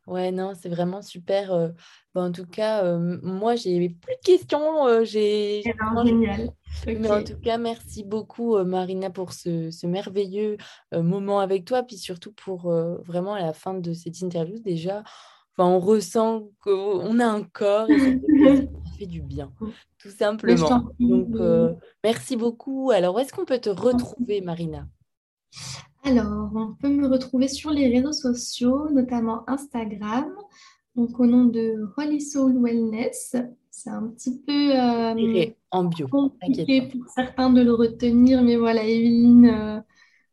Ouais, 0.06 0.30
non, 0.30 0.52
c'est 0.54 0.68
vraiment 0.68 1.02
super. 1.02 1.72
Bah, 2.14 2.22
en 2.22 2.32
tout 2.32 2.46
cas, 2.46 2.96
moi, 2.98 3.56
j'ai 3.56 3.88
plus 3.88 4.14
de 4.14 4.20
questions. 4.24 5.04
j'ai 5.04 5.60
eh 5.60 5.74
ben, 5.74 6.06
génial. 6.06 6.50
Mais 6.86 7.10
en 7.10 7.24
tout 7.24 7.38
cas, 7.38 7.58
merci 7.58 8.04
beaucoup, 8.04 8.56
Marina, 8.64 9.10
pour 9.10 9.32
ce, 9.32 9.86
merveilleux 9.86 10.56
moment 10.92 11.40
avec 11.40 11.64
toi, 11.64 11.82
puis 11.82 11.96
surtout 11.96 12.32
pour 12.32 12.72
vraiment 13.04 13.34
à 13.34 13.40
la 13.40 13.52
fin 13.52 13.74
de 13.74 13.92
cette 13.92 14.20
interview, 14.20 14.60
déjà, 14.60 15.02
enfin, 15.56 15.68
on 15.68 15.80
ressent 15.80 16.50
qu'on 16.60 17.18
a 17.18 17.26
un 17.26 17.42
corps 17.42 17.90
et 17.90 17.98
ça 17.98 18.06
fait 18.98 19.06
du 19.06 19.22
bien, 19.22 19.52
tout 19.98 20.10
simplement. 20.10 20.84
Donc, 21.00 21.36
merci 22.04 22.36
beaucoup. 22.36 22.92
Alors, 22.92 23.16
où 23.16 23.18
est-ce 23.18 23.32
qu'on 23.32 23.44
peut 23.44 23.60
te 23.60 23.70
retrouver, 23.70 24.40
Marina? 24.40 24.86
Alors, 26.04 26.50
on 26.54 26.74
peut 26.74 26.88
me 26.88 27.08
retrouver 27.08 27.48
sur 27.48 27.70
les 27.70 27.88
réseaux 27.88 28.12
sociaux, 28.12 28.88
notamment 28.90 29.48
Instagram, 29.48 30.30
donc 30.94 31.18
au 31.18 31.26
nom 31.26 31.44
de 31.44 31.84
Holy 31.96 32.20
Soul 32.20 32.62
Wellness. 32.62 33.36
C'est 33.70 33.90
un 33.90 34.08
petit 34.08 34.40
peu 34.46 34.74
euh, 34.74 35.46
en 35.70 35.84
bio. 35.84 36.08
compliqué 36.08 36.82
pour 36.82 37.08
certains 37.08 37.50
de 37.50 37.60
le 37.60 37.74
retenir, 37.74 38.42
mais 38.42 38.56
voilà, 38.56 38.84
Evelyne 38.84 39.46
euh, 39.46 39.80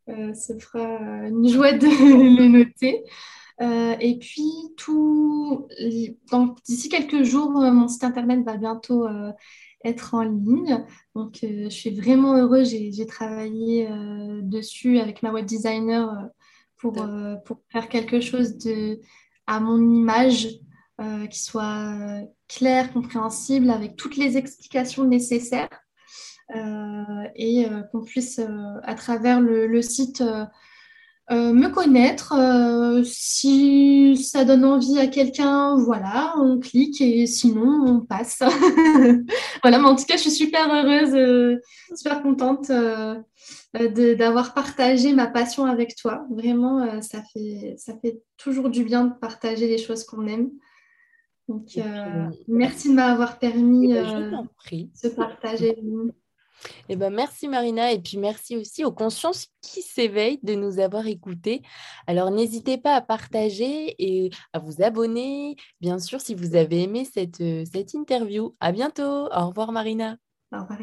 euh, 0.10 0.34
se 0.34 0.58
fera 0.58 1.28
une 1.28 1.47
joie 1.47 1.73
de 1.73 1.88
le 2.38 2.47
noter. 2.47 3.04
et 3.60 4.17
puis, 4.19 4.52
tout, 4.78 5.67
d'ici 6.65 6.88
quelques 6.88 7.23
jours, 7.23 7.52
mon 7.52 7.88
site 7.88 8.04
internet 8.04 8.45
va 8.45 8.58
bientôt 8.58 9.06
être 9.84 10.13
en 10.13 10.24
ligne. 10.24 10.86
Donc, 11.15 11.43
euh, 11.43 11.65
je 11.65 11.69
suis 11.69 11.91
vraiment 11.91 12.36
heureuse. 12.38 12.69
J'ai 12.69 13.06
travaillé 13.06 13.88
euh, 13.89 14.41
dessus 14.41 15.00
avec 15.00 15.24
ma 15.24 15.32
web 15.32 15.46
designer 15.46 16.10
euh, 16.10 16.28
pour, 16.78 16.93
pour 17.46 17.62
faire 17.69 17.88
quelque 17.88 18.19
chose 18.19 18.58
de, 18.58 19.00
à 19.48 19.60
mon 19.60 19.80
image, 19.80 20.50
qui 21.30 21.39
soit 21.39 22.24
clair, 22.48 22.91
compréhensible, 22.93 23.69
avec 23.69 23.96
toutes 23.96 24.17
les 24.17 24.38
explications 24.38 25.06
nécessaires. 25.06 25.69
et 27.36 27.65
qu'on 27.91 28.04
puisse, 28.04 28.41
à 28.84 28.96
travers 28.96 29.39
le 29.39 29.82
site, 29.82 30.22
euh, 31.32 31.54
me 31.54 31.69
connaître. 31.69 32.34
Euh, 32.38 33.02
si 33.06 34.17
ça 34.17 34.44
donne 34.44 34.65
envie 34.65 35.00
à 35.00 35.08
quelqu'un, 35.08 35.78
voilà, 35.78 36.34
on 36.38 36.60
clique 36.60 37.00
et 37.00 37.26
sinon 37.28 37.86
on 37.88 38.00
passe. 38.02 38.40
voilà, 39.63 39.80
mais 39.80 39.86
en 39.86 39.96
tout 39.96 40.06
cas, 40.06 40.17
je 40.17 40.24
suis 40.24 40.32
super 40.32 40.74
heureuse, 40.74 41.15
euh, 41.15 41.62
super 41.96 42.21
contente 42.21 42.69
d'avoir 43.74 44.54
partagé 44.54 45.13
ma 45.13 45.28
passion 45.28 45.65
avec 45.65 45.96
toi. 45.96 46.26
Vraiment, 46.30 47.02
ça, 47.02 47.24
fait, 47.34 47.76
ça 47.78 47.94
fait 48.02 48.21
toujours 48.38 48.69
du 48.69 48.84
bien 48.84 49.06
de 49.06 49.13
partager 49.13 49.67
les 49.67 49.78
choses 49.78 50.04
qu'on 50.04 50.28
aime. 50.28 50.50
Donc, 51.48 51.80
merci 52.48 52.90
de 52.90 52.96
m'avoir 52.96 53.40
permis 53.40 53.92
eh 53.92 53.96
ben, 53.96 54.48
ce 54.94 55.08
partager. 55.08 55.78
Eh 56.90 56.96
ben, 56.96 57.14
merci 57.14 57.48
Marina 57.48 57.92
et 57.92 58.00
puis 58.00 58.18
merci 58.18 58.58
aussi 58.58 58.84
aux 58.86 58.92
consciences 58.92 59.48
qui 59.62 59.82
s'éveillent 59.82 60.40
de 60.44 60.56
nous 60.56 60.80
avoir 60.80 61.08
écoutés. 61.08 61.62
Alors 62.08 62.32
n'hésitez 62.32 62.78
pas 62.78 62.96
à 62.96 63.02
partager 63.02 63.96
et 63.98 64.30
à 64.54 64.60
vous 64.60 64.82
abonner, 64.82 65.56
bien 65.82 66.00
sûr, 66.00 66.22
si 66.22 66.36
vous 66.36 66.56
avez 66.56 66.84
aimé 66.84 67.06
cette, 67.06 67.42
euh, 67.42 67.64
cette 67.72 67.94
interview. 67.94 68.56
À 68.60 68.72
bientôt. 68.72 69.28
Au 69.32 69.48
revoir 69.48 69.72
Marina. 69.72 70.18
Au 70.52 70.62
revoir 70.62 70.80